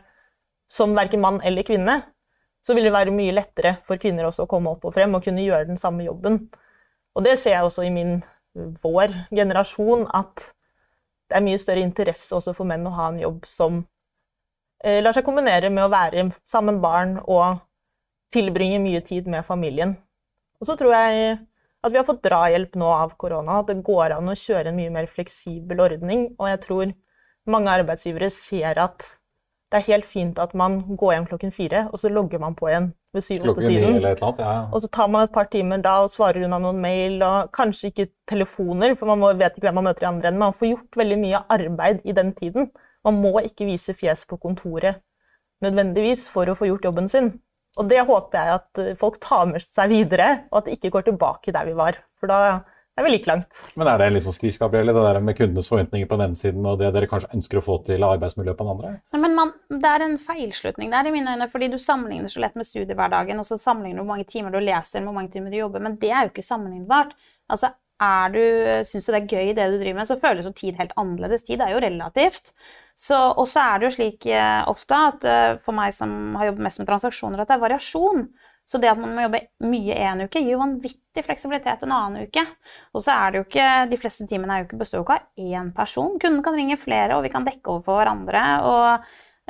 som 0.73 0.95
verken 0.97 1.21
mann 1.21 1.41
eller 1.45 1.67
kvinne, 1.67 2.01
så 2.65 2.75
vil 2.75 2.87
det 2.87 2.95
være 2.95 3.13
mye 3.13 3.35
lettere 3.37 3.77
for 3.85 4.01
kvinner 4.01 4.29
også 4.29 4.47
å 4.47 4.51
komme 4.51 4.73
opp 4.73 4.87
og 4.89 4.95
frem 4.97 5.13
og 5.17 5.25
kunne 5.27 5.45
gjøre 5.45 5.69
den 5.69 5.81
samme 5.81 6.07
jobben. 6.07 6.47
Og 7.15 7.27
det 7.27 7.37
ser 7.39 7.59
jeg 7.59 7.67
også 7.67 7.85
i 7.85 7.93
min, 7.93 8.23
vår 8.55 9.15
generasjon, 9.35 10.07
at 10.15 10.53
det 11.29 11.39
er 11.39 11.45
mye 11.45 11.61
større 11.61 11.85
interesse 11.85 12.35
også 12.37 12.55
for 12.57 12.69
menn 12.69 12.87
å 12.87 12.95
ha 12.95 13.09
en 13.11 13.21
jobb 13.23 13.47
som 13.49 13.81
eh, 14.85 15.01
lar 15.03 15.17
seg 15.17 15.27
kombinere 15.27 15.71
med 15.73 15.87
å 15.87 15.93
være 15.93 16.29
sammen 16.47 16.81
barn 16.85 17.17
og 17.25 17.63
tilbringe 18.35 18.81
mye 18.83 19.03
tid 19.07 19.29
med 19.31 19.47
familien. 19.47 19.97
Og 20.61 20.69
så 20.69 20.77
tror 20.79 20.95
jeg 20.95 21.37
at 21.85 21.93
vi 21.93 22.01
har 22.01 22.07
fått 22.09 22.23
drahjelp 22.25 22.79
nå 22.81 22.89
av 22.89 23.17
korona, 23.21 23.61
at 23.61 23.69
det 23.69 23.83
går 23.85 24.17
an 24.17 24.31
å 24.33 24.39
kjøre 24.39 24.71
en 24.71 24.79
mye 24.79 24.93
mer 24.93 25.09
fleksibel 25.11 25.83
ordning. 25.85 26.31
Og 26.39 26.49
jeg 26.49 26.61
tror 26.65 26.95
mange 27.51 27.75
arbeidsgivere 27.75 28.31
ser 28.33 28.81
at 28.81 29.11
det 29.73 29.81
er 29.81 29.91
helt 29.91 30.09
fint 30.09 30.39
at 30.41 30.55
man 30.57 30.81
går 30.97 31.17
hjem 31.17 31.27
klokken 31.29 31.53
fire, 31.53 31.89
og 31.91 32.01
så 32.01 32.13
logger 32.13 32.41
man 32.41 32.57
på 32.57 32.71
igjen 32.71 32.93
ved 33.15 33.25
syv-åtte-tiden. 33.25 34.01
Ja. 34.03 34.55
Og 34.75 34.83
så 34.83 34.91
tar 34.93 35.09
man 35.13 35.29
et 35.29 35.35
par 35.35 35.49
timer 35.53 35.83
da 35.85 36.01
og 36.05 36.13
svarer 36.13 36.45
unna 36.47 36.59
noen 36.63 36.81
mail, 36.83 37.21
og 37.23 37.53
kanskje 37.55 37.93
ikke 37.93 38.09
telefoner, 38.31 38.97
for 38.99 39.11
man 39.13 39.23
må, 39.23 39.33
vet 39.39 39.57
ikke 39.57 39.69
hvem 39.69 39.81
man 39.81 39.89
møter 39.89 40.07
i 40.07 40.11
andre 40.11 40.31
enden. 40.33 40.43
Man 40.43 40.57
får 40.59 40.73
gjort 40.73 41.01
veldig 41.01 41.19
mye 41.23 41.43
arbeid 41.57 42.05
i 42.05 42.17
den 42.17 42.35
tiden. 42.37 42.71
Man 43.07 43.21
må 43.23 43.37
ikke 43.45 43.69
vise 43.69 43.95
fjes 43.97 44.27
på 44.29 44.41
kontoret 44.43 45.03
nødvendigvis 45.65 46.27
for 46.33 46.51
å 46.51 46.57
få 46.59 46.69
gjort 46.69 46.87
jobben 46.91 47.09
sin. 47.09 47.33
Og 47.81 47.89
det 47.91 48.05
håper 48.07 48.39
jeg 48.39 48.59
at 48.59 48.99
folk 49.01 49.17
tar 49.23 49.49
med 49.51 49.63
seg 49.65 49.91
videre, 49.91 50.29
og 50.51 50.61
at 50.61 50.69
det 50.69 50.77
ikke 50.77 50.93
går 50.95 51.09
tilbake 51.09 51.55
der 51.55 51.67
vi 51.67 51.77
var. 51.79 51.99
For 52.21 52.31
da 52.31 52.41
det 52.95 53.03
er 53.03 53.07
vel 53.09 53.17
like 53.17 53.27
langt. 53.27 53.61
Men 53.75 53.89
er 53.91 53.99
det 53.99 54.07
liksom 54.15 54.35
skvis, 54.37 54.59
Gabrielle, 54.63 54.93
det 54.95 55.03
der 55.03 55.17
med 55.27 55.35
kundenes 55.35 55.67
forventninger 55.67 56.07
på 56.07 56.19
den 56.19 56.29
ene 56.29 56.39
siden 56.39 56.67
og 56.71 56.79
det 56.79 56.93
dere 56.95 57.09
kanskje 57.11 57.33
ønsker 57.35 57.59
å 57.59 57.65
få 57.67 57.81
til 57.89 58.07
av 58.07 58.15
arbeidsmiljøet 58.15 58.59
på 58.61 58.67
den 58.67 58.75
andre? 58.77 58.93
Nei, 59.11 59.23
men 59.25 59.35
man, 59.35 59.51
Det 59.69 59.91
er 59.91 60.05
en 60.05 60.15
feilslutning 60.23 60.95
der 60.95 61.09
i 61.11 61.15
mine 61.15 61.35
øyne, 61.35 61.49
fordi 61.51 61.73
du 61.73 61.79
sammenligner 61.83 62.31
så 62.31 62.45
lett 62.45 62.55
med 62.55 62.69
studiehverdagen, 62.69 63.41
og 63.43 63.49
så 63.49 63.59
sammenligner 63.59 63.99
du 63.99 64.05
hvor 64.05 64.13
mange 64.13 64.29
timer 64.31 64.55
du 64.55 64.61
leser, 64.63 65.03
hvor 65.03 65.17
mange 65.17 65.35
timer 65.35 65.51
du 65.51 65.59
jobber, 65.59 65.83
men 65.83 65.99
det 65.99 66.13
er 66.13 66.23
jo 66.23 66.31
ikke 66.31 66.47
sammenlignbart. 66.47 67.17
Altså, 67.51 67.73
er 68.05 68.31
du, 68.35 68.41
Syns 68.87 69.07
du 69.07 69.13
det 69.13 69.21
er 69.21 69.29
gøy 69.31 69.53
det 69.57 69.67
du 69.73 69.77
driver 69.81 69.99
med, 69.99 70.09
så 70.09 70.21
føles 70.23 70.47
jo 70.47 70.55
tid 70.55 70.79
helt 70.79 70.95
annerledes. 71.01 71.45
Tid 71.47 71.63
er 71.63 71.75
jo 71.75 71.83
relativt. 71.83 72.55
Og 73.11 73.45
så 73.51 73.67
er 73.67 73.79
det 73.79 73.89
jo 73.89 73.95
slik 73.97 74.27
eh, 74.31 74.63
ofte 74.71 74.99
at 75.11 75.27
eh, 75.27 75.53
for 75.63 75.77
meg 75.77 75.95
som 75.95 76.35
har 76.39 76.53
jobbet 76.53 76.67
mest 76.67 76.83
med 76.83 76.91
transaksjoner, 76.91 77.43
at 77.43 77.51
det 77.51 77.59
er 77.59 77.65
variasjon. 77.67 78.27
Så 78.65 78.81
det 78.81 78.89
at 78.89 79.01
man 79.01 79.13
må 79.13 79.27
jobbe 79.27 79.43
mye 79.69 79.97
en 80.07 80.25
uke, 80.25 80.41
gir 80.41 80.55
jo 80.55 80.63
vanvittig 80.63 81.25
fleksibilitet 81.27 81.85
en 81.85 81.93
annen 81.93 82.25
uke. 82.29 82.47
Og 82.97 83.05
så 83.05 83.13
er 83.13 83.31
det 83.33 83.41
jo 83.41 83.47
ikke, 83.49 83.69
De 83.91 84.01
fleste 84.01 84.27
timene 84.31 84.57
er 84.57 84.63
jo 84.63 84.69
ikke, 84.71 84.81
består 84.81 85.03
jo 85.03 85.05
ikke 85.05 85.19
av 85.21 85.53
én 85.53 85.71
person. 85.77 86.17
Kunden 86.21 86.43
kan 86.45 86.57
ringe 86.57 86.81
flere, 86.81 87.19
og 87.19 87.27
vi 87.27 87.33
kan 87.35 87.45
dekke 87.45 87.75
over 87.75 87.85
for 87.85 88.01
hverandre. 88.01 88.45
og 88.65 88.89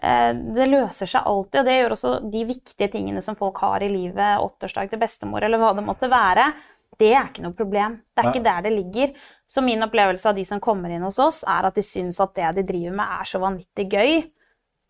eh, 0.03 0.33
det 0.59 0.69
løser 0.73 1.11
seg 1.15 1.31
alltid, 1.31 1.61
og 1.61 1.71
det 1.71 1.79
gjør 1.79 1.97
også 1.97 2.15
de 2.35 2.45
viktige 2.51 2.91
tingene 2.91 3.23
som 3.23 3.39
folk 3.39 3.63
har 3.63 3.87
i 3.87 3.93
livet, 3.93 4.43
åtteårsdag 4.43 4.91
til 4.91 5.03
bestemor 5.07 5.47
eller 5.47 5.63
hva 5.63 5.73
det 5.79 5.87
måtte 5.87 6.11
være. 6.11 6.51
Det 6.99 7.11
er 7.15 7.31
ikke 7.31 7.43
noe 7.43 7.55
problem. 7.59 8.01
Det 8.15 8.23
er 8.23 8.31
ikke 8.31 8.47
der 8.47 8.67
det 8.67 8.75
ligger. 8.75 9.15
Så 9.51 9.63
min 9.63 9.83
opplevelse 9.83 10.31
av 10.31 10.39
de 10.39 10.45
som 10.47 10.63
kommer 10.63 10.91
inn 10.95 11.07
hos 11.07 11.19
oss, 11.23 11.43
er 11.47 11.67
at 11.67 11.79
de 11.79 11.83
syns 11.87 12.21
at 12.23 12.35
det 12.39 12.53
de 12.59 12.67
driver 12.67 12.99
med, 12.99 13.15
er 13.19 13.31
så 13.31 13.43
vanvittig 13.43 13.89
gøy 13.95 14.23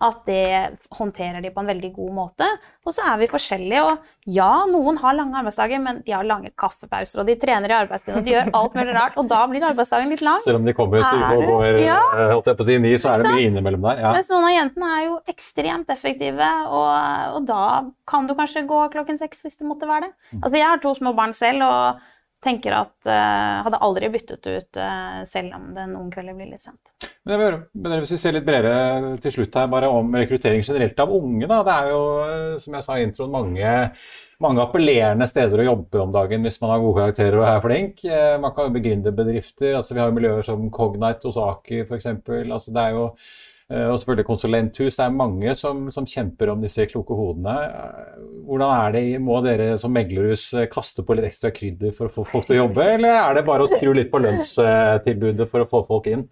at 0.02 0.24
det 0.26 0.76
håndterer 0.98 1.40
de 1.40 1.50
på 1.54 1.62
en 1.62 1.68
veldig 1.70 1.90
god 1.94 2.14
måte. 2.16 2.46
Og 2.85 2.92
så 2.92 3.04
er 3.12 3.20
vi 3.20 3.28
forskjellige. 3.30 3.83
Og 3.87 4.33
ja, 4.35 4.50
noen 4.68 4.98
har 5.00 5.14
lange 5.16 5.38
arbeidsdager, 5.38 5.80
men 5.83 6.00
de 6.04 6.14
har 6.16 6.26
lange 6.26 6.50
kaffepauser, 6.59 7.22
og 7.22 7.28
de 7.30 7.37
trener 7.40 7.70
i 7.70 7.76
arbeidstiden, 7.76 8.18
og 8.18 8.26
de 8.26 8.35
gjør 8.35 8.50
alt 8.59 8.74
mulig 8.78 8.96
rart. 8.96 9.18
Og 9.20 9.28
da 9.30 9.40
blir 9.50 9.66
arbeidsdagen 9.70 10.11
litt 10.12 10.24
lang. 10.26 10.42
Selv 10.44 10.61
om 10.61 10.66
de 10.66 10.74
kommer 10.76 11.04
syv 11.04 11.24
og 11.38 11.46
går 11.52 11.80
ja. 11.85 12.00
Eh, 12.18 12.33
holdt 12.35 12.50
jeg 12.50 12.59
på 12.59 12.66
å 12.66 12.68
si, 12.68 12.80
ni, 12.83 12.92
så 13.00 13.12
er 13.12 13.22
det 13.22 13.37
mye 13.37 13.46
innimellom 13.46 13.87
der. 13.88 14.02
Ja. 14.04 14.16
Mens 14.16 14.33
noen 14.33 14.48
av 14.50 14.57
jentene 14.57 14.90
er 14.98 15.07
jo 15.07 15.14
ekstremt 15.30 15.94
effektive, 15.94 16.50
og, 16.66 16.90
og, 17.38 17.40
da 17.48 17.64
kan 18.11 18.28
du 18.28 18.35
kanskje 18.37 18.66
gå 18.68 18.83
klokken 18.92 19.20
seks 19.20 19.46
hvis 19.46 19.62
det 19.62 19.70
måtte 19.70 19.88
være 19.88 20.09
det. 20.09 20.12
Mm. 20.35 20.42
Altså, 20.42 20.54
jeg 20.59 20.68
har 20.68 20.85
to 20.85 20.94
små 20.98 21.14
barn 21.16 21.35
selv, 21.37 21.64
og 21.64 22.04
tenker 22.44 22.74
at 22.76 23.09
uh, 23.09 23.64
hadde 23.66 23.80
aldri 23.87 24.11
byttet 24.12 24.46
ut 24.46 24.80
uh, 24.80 25.22
selv 25.28 25.57
om 25.57 25.70
det 25.76 25.87
noen 25.90 26.11
kvelder 26.12 26.37
blir 26.37 26.50
litt 26.52 26.64
sent. 26.64 26.92
Men, 27.24 27.62
men 27.72 27.96
Hvis 28.02 28.12
vi 28.14 28.18
ser 28.20 28.37
litt 28.37 28.46
bredere 28.46 29.14
til 29.24 29.33
slutt 29.38 29.57
her, 29.57 29.70
bare 29.72 29.88
om 29.88 30.12
rekruttering 30.14 30.64
generelt 30.64 31.00
av 31.00 31.14
unge. 31.16 31.48
Da. 31.48 31.62
Det 31.64 31.74
er 31.74 31.88
jo, 31.94 32.02
eh, 32.24 32.59
som 32.61 32.76
jeg 32.76 32.85
sa 32.85 32.98
i 32.98 33.07
introen, 33.07 33.33
mange, 33.33 33.70
mange 34.44 34.61
appellerende 34.61 35.28
steder 35.30 35.62
å 35.62 35.66
jobbe 35.70 36.02
om 36.02 36.12
dagen 36.12 36.44
hvis 36.44 36.61
man 36.61 36.74
har 36.74 36.85
gode 36.85 37.00
karakterer 37.00 37.40
og 37.40 37.48
er 37.48 37.64
flink. 37.64 38.04
Man 38.44 38.52
kan 38.52 38.68
jobbe 38.68 38.85
gründerbedrifter. 38.85 39.72
Altså, 39.78 39.96
vi 39.96 40.04
har 40.04 40.12
jo 40.12 40.18
miljøer 40.18 40.44
som 40.44 40.68
Cognite, 40.74 41.33
Osaki 41.33 41.80
f.eks. 41.87 42.12
Altså, 42.12 42.76
det 42.76 42.85
er 42.85 42.98
jo 42.98 43.09
og 43.88 43.96
selvfølgelig 43.96 44.27
konsulenthus. 44.29 44.96
Det 44.98 45.05
er 45.07 45.14
mange 45.16 45.55
som, 45.57 45.87
som, 45.92 46.05
kjemper 46.05 46.50
om 46.53 46.61
disse 46.61 46.85
kloke 46.90 47.16
hodene. 47.16 47.55
Eh, 47.64 48.18
hvordan 48.44 48.74
er 48.77 48.92
det, 48.92 49.05
Må 49.24 49.38
dere 49.44 49.70
som 49.81 49.94
meglerhus 49.94 50.50
eh, 50.53 50.68
kaste 50.72 51.05
på 51.05 51.16
litt 51.16 51.31
ekstra 51.31 51.53
krydder 51.55 51.94
for 51.96 52.11
å 52.11 52.12
få 52.12 52.27
folk 52.29 52.48
til 52.48 52.59
å 52.59 52.64
jobbe, 52.64 52.90
eller 52.98 53.16
er 53.22 53.38
det 53.38 53.46
bare 53.48 53.64
å 53.64 53.72
skru 53.72 53.94
litt 53.96 54.12
på 54.12 54.20
lønnstilbudet 54.20 55.48
for 55.48 55.64
å 55.64 55.70
få 55.70 55.85
folk 55.88 56.12
inn? 56.12 56.29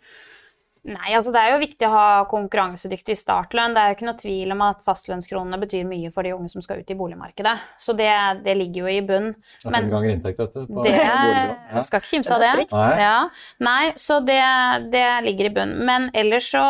Nei, 0.83 1.13
altså 1.15 1.31
Det 1.31 1.39
er 1.39 1.53
jo 1.53 1.61
viktig 1.63 1.87
å 1.87 1.93
ha 1.93 2.07
konkurransedyktig 2.27 3.15
startlønn. 3.15 3.77
Det 3.77 3.83
er 3.83 3.93
jo 3.93 3.97
ikke 3.97 4.09
noe 4.09 4.19
tvil 4.19 4.55
om 4.55 4.65
at 4.67 4.83
fastlønnskronene 4.83 5.61
betyr 5.63 5.87
mye 5.87 6.11
for 6.15 6.27
de 6.27 6.33
unge 6.35 6.51
som 6.51 6.65
skal 6.65 6.83
ut 6.83 6.91
i 6.91 6.97
boligmarkedet. 6.99 7.55
Så 7.79 7.95
det, 7.95 8.11
det 8.43 8.57
ligger 8.59 8.83
jo 8.83 8.91
i 8.91 8.99
bunn. 9.07 9.31
er 9.63 9.77
fem 9.79 9.93
ganger 9.93 10.17
inntekt, 10.17 10.43
vet 10.43 10.59
du. 10.59 10.83
Det 10.83 10.97
ja. 10.99 11.85
skal 11.87 12.03
ikke 12.03 12.11
kimse 12.17 12.35
av 12.35 12.43
det. 12.43 12.53
Nei. 12.75 12.91
Ja. 12.99 13.17
Nei, 13.63 13.93
så 13.95 14.19
det, 14.27 14.43
det 14.91 15.07
ligger 15.29 15.53
i 15.53 15.55
bunn. 15.61 15.79
Men 15.87 16.11
ellers 16.19 16.51
så 16.51 16.67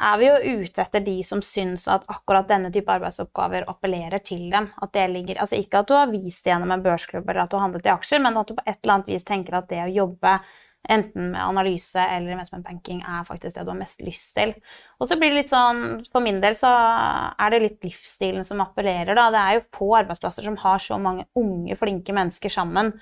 er 0.00 0.16
vi 0.22 0.30
jo 0.30 0.62
ute 0.62 0.86
etter 0.86 1.02
de 1.04 1.18
som 1.26 1.42
syns 1.44 1.88
at 1.90 2.06
akkurat 2.08 2.48
denne 2.48 2.70
type 2.72 2.94
arbeidsoppgaver 2.94 3.66
appellerer 3.68 4.22
til 4.22 4.46
dem. 4.54 4.70
At 4.80 4.94
det 4.94 5.10
ligger, 5.12 5.42
altså 5.42 5.58
Ikke 5.58 5.82
at 5.82 5.90
du 5.90 5.98
har 5.98 6.14
vist 6.14 6.44
det 6.44 6.54
gjennom 6.54 6.78
en 6.78 6.86
børsklubb 6.86 7.26
eller 7.26 7.42
at 7.42 7.50
du 7.50 7.58
har 7.58 7.66
handlet 7.66 7.90
i 7.90 7.94
aksjer, 7.98 8.22
men 8.22 8.38
at 8.38 8.48
du 8.48 8.56
på 8.56 8.66
et 8.66 8.78
eller 8.78 9.00
annet 9.00 9.14
vis 9.16 9.26
tenker 9.26 9.58
at 9.58 9.68
det 9.72 9.82
å 9.84 9.94
jobbe 9.98 10.38
enten 10.88 11.30
med 11.34 11.42
analyse 11.42 12.00
eller 12.00 12.32
investment 12.32 12.64
banking, 12.64 13.02
er 13.04 13.26
faktisk 13.28 13.56
det 13.56 13.64
du 13.66 13.72
har 13.72 13.78
mest 13.78 14.00
lyst 14.04 14.32
til. 14.36 14.54
Og 14.98 15.08
så 15.08 15.18
blir 15.20 15.32
det 15.32 15.42
litt 15.42 15.52
sånn, 15.52 16.04
For 16.10 16.24
min 16.24 16.40
del 16.40 16.56
så 16.56 16.70
er 16.70 17.50
det 17.52 17.62
litt 17.62 17.84
livsstilen 17.84 18.46
som 18.46 18.62
appellerer. 18.64 19.14
da. 19.14 19.30
Det 19.30 19.40
er 19.40 19.58
jo 19.58 19.66
få 19.76 19.90
arbeidsplasser 20.00 20.46
som 20.46 20.56
har 20.56 20.78
så 20.78 20.98
mange 20.98 21.26
unge, 21.36 21.76
flinke 21.76 22.12
mennesker 22.16 22.48
sammen. 22.48 22.94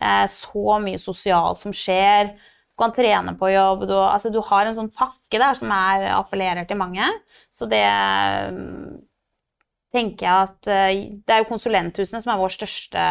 Eh, 0.00 0.26
så 0.30 0.78
mye 0.82 0.98
sosialt 0.98 1.58
som 1.58 1.74
skjer. 1.74 2.36
Du 2.36 2.84
kan 2.84 2.92
trene 2.92 3.34
på 3.38 3.50
jobb. 3.50 3.86
Du, 3.88 3.96
altså, 3.96 4.30
du 4.30 4.40
har 4.40 4.66
en 4.66 4.76
sånn 4.76 4.92
pakke 4.92 5.40
der 5.40 5.54
som 5.58 5.72
er, 5.72 6.06
appellerer 6.14 6.68
til 6.68 6.78
mange. 6.78 7.10
Så 7.50 7.66
det 7.66 7.84
tenker 9.94 10.26
jeg 10.26 10.48
at 10.48 10.68
eh, 10.68 11.04
Det 11.24 11.32
er 11.32 11.42
jo 11.42 11.50
konsulenthusene 11.50 12.22
som 12.22 12.34
er 12.34 12.40
vår 12.40 12.54
største 12.54 13.04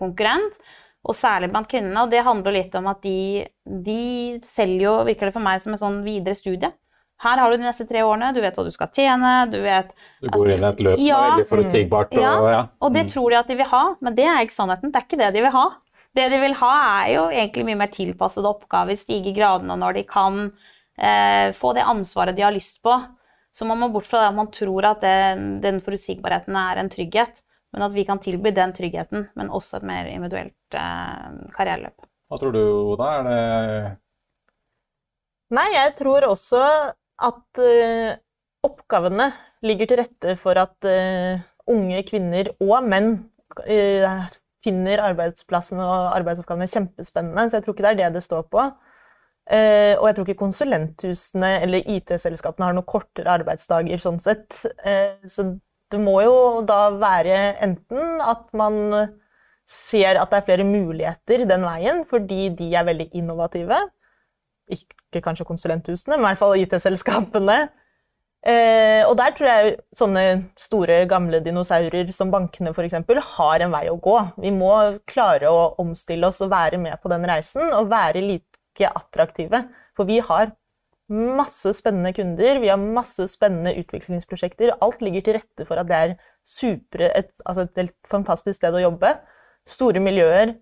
konkurrent 0.00 0.58
og 1.00 1.16
særlig 1.16 1.50
blant 1.52 1.68
kvinnene. 1.70 2.04
Og 2.04 2.12
det 2.12 2.24
handler 2.26 2.56
litt 2.56 2.74
om 2.78 2.90
at 2.90 3.00
de, 3.04 3.46
de 3.64 4.04
selger 4.46 4.86
jo, 4.86 4.94
virker 5.08 5.30
det 5.30 5.36
for 5.36 5.44
meg, 5.44 5.62
som 5.62 5.76
en 5.76 5.80
sånn 5.80 6.00
videre 6.06 6.36
studie. 6.38 6.72
Her 7.20 7.36
har 7.36 7.52
du 7.52 7.60
de 7.60 7.66
neste 7.66 7.84
tre 7.88 8.00
årene, 8.06 8.30
du 8.32 8.40
vet 8.40 8.56
hva 8.56 8.64
du 8.64 8.72
skal 8.72 8.88
tjene, 8.96 9.30
du 9.52 9.58
vet 9.60 9.90
Du 10.22 10.30
går 10.30 10.32
altså, 10.32 10.46
inn 10.54 10.64
i 10.64 10.68
et 10.70 10.82
løp 10.86 10.96
som 10.96 11.04
ja, 11.04 11.18
er 11.20 11.34
veldig 11.34 11.50
forutsigbart. 11.50 12.14
Og, 12.16 12.24
ja, 12.24 12.32
ja. 12.54 12.62
og 12.80 12.94
det 12.96 13.04
mm. 13.04 13.10
tror 13.12 13.26
de 13.28 13.38
at 13.42 13.52
de 13.52 13.56
vil 13.58 13.68
ha, 13.74 13.82
men 14.00 14.16
det 14.16 14.26
er 14.30 14.40
ikke 14.46 14.56
sannheten. 14.56 14.92
Det 14.92 15.00
er 15.00 15.06
ikke 15.08 15.20
det 15.20 15.30
de 15.36 15.44
vil 15.44 15.56
ha. 15.56 15.66
Det 16.16 16.26
de 16.32 16.40
vil 16.42 16.56
ha, 16.62 16.72
er 17.04 17.10
jo 17.12 17.26
egentlig 17.28 17.66
mye 17.68 17.80
mer 17.82 17.92
tilpassede 17.92 18.48
oppgaver, 18.48 18.98
stige 18.98 19.30
i 19.30 19.36
gradene 19.36 19.76
når 19.78 20.00
de 20.00 20.06
kan 20.08 20.40
eh, 20.96 21.52
få 21.56 21.74
det 21.76 21.84
ansvaret 21.86 22.38
de 22.38 22.46
har 22.46 22.56
lyst 22.56 22.80
på. 22.82 22.96
Så 23.52 23.68
man 23.68 23.82
må 23.82 23.90
bort 23.92 24.08
fra 24.08 24.24
det 24.24 24.32
at 24.32 24.38
man 24.40 24.50
tror 24.54 24.88
at 24.94 25.04
det, 25.04 25.20
den 25.62 25.80
forutsigbarheten 25.84 26.56
er 26.56 26.80
en 26.80 26.90
trygghet. 26.90 27.44
Men 27.70 27.86
at 27.86 27.94
vi 27.94 28.04
kan 28.06 28.18
tilby 28.22 28.50
den 28.54 28.72
tryggheten, 28.74 29.28
men 29.38 29.50
også 29.54 29.78
et 29.78 29.86
mer 29.86 30.08
individuelt 30.10 30.78
eh, 30.78 31.26
karriereløp. 31.54 32.08
Hva 32.30 32.38
tror 32.38 32.54
du, 32.54 32.62
Oda? 32.94 33.10
Er 33.18 33.28
det 33.28 33.40
Nei, 35.50 35.66
jeg 35.74 35.94
tror 35.98 36.28
også 36.28 36.60
at 37.26 37.58
uh, 37.58 38.10
oppgavene 38.62 39.32
ligger 39.66 39.88
til 39.90 39.98
rette 39.98 40.36
for 40.38 40.60
at 40.62 40.86
uh, 40.86 41.42
unge 41.74 42.04
kvinner 42.06 42.52
og 42.62 42.86
menn 42.86 43.10
uh, 43.58 44.28
finner 44.64 45.02
arbeidsplassene 45.08 45.82
og 45.82 46.12
arbeidsoppgavene 46.20 46.70
kjempespennende. 46.70 47.48
Så 47.48 47.58
jeg 47.58 47.66
tror 47.66 47.76
ikke 47.76 47.86
det 47.88 47.92
er 47.92 47.98
det 48.04 48.20
det 48.20 48.24
står 48.28 48.46
på. 48.52 48.68
Uh, 49.50 49.94
og 49.98 50.06
jeg 50.06 50.16
tror 50.16 50.28
ikke 50.28 50.42
konsulenthusene 50.44 51.50
eller 51.64 51.90
IT-selskapene 51.96 52.68
har 52.68 52.76
noen 52.76 52.86
kortere 52.86 53.34
arbeidsdager 53.40 54.02
sånn 54.02 54.22
sett. 54.22 54.60
Uh, 54.86 55.18
så 55.26 55.48
det 55.90 56.00
må 56.02 56.20
jo 56.24 56.36
da 56.66 56.82
være 56.94 57.40
enten 57.64 58.20
at 58.22 58.46
man 58.56 58.76
ser 59.70 60.18
at 60.18 60.30
det 60.30 60.40
er 60.40 60.46
flere 60.46 60.66
muligheter 60.66 61.44
den 61.48 61.66
veien 61.66 62.04
fordi 62.08 62.48
de 62.58 62.70
er 62.74 62.86
veldig 62.88 63.10
innovative. 63.18 63.78
Ikke 64.70 65.22
kanskje 65.24 65.46
konsulenthusene, 65.46 66.16
men 66.16 66.24
i 66.24 66.28
hvert 66.30 66.42
fall 66.42 66.58
IT-selskapene. 66.58 67.60
Eh, 68.40 69.02
og 69.04 69.18
der 69.18 69.34
tror 69.36 69.48
jeg 69.50 69.72
sånne 69.92 70.22
store, 70.58 71.02
gamle 71.10 71.42
dinosaurer 71.44 72.08
som 72.16 72.30
bankene 72.32 72.72
f.eks. 72.72 72.96
har 73.34 73.64
en 73.66 73.74
vei 73.74 73.84
å 73.90 73.98
gå. 74.00 74.16
Vi 74.40 74.52
må 74.54 74.72
klare 75.10 75.50
å 75.52 75.74
omstille 75.82 76.30
oss 76.30 76.40
og 76.40 76.52
være 76.54 76.80
med 76.80 76.96
på 77.02 77.12
den 77.12 77.26
reisen 77.28 77.68
og 77.76 77.90
være 77.92 78.22
like 78.24 78.88
attraktive. 78.88 79.66
For 79.98 80.08
vi 80.08 80.22
har 80.24 80.54
masse 81.10 81.72
spennende 81.74 82.12
kunder, 82.14 82.60
vi 82.62 82.70
har 82.70 82.80
masse 82.80 83.26
spennende 83.30 83.74
utviklingsprosjekter. 83.82 84.76
Alt 84.84 85.02
ligger 85.02 85.26
til 85.26 85.38
rette 85.40 85.66
for 85.68 85.80
at 85.80 85.88
det 85.90 85.98
er 85.98 86.16
supre, 86.46 87.10
et, 87.18 87.32
altså 87.44 87.66
et 87.66 87.80
helt 87.82 87.96
fantastisk 88.10 88.60
sted 88.60 88.76
å 88.78 88.84
jobbe. 88.84 89.14
Store 89.68 90.02
miljøer 90.02 90.54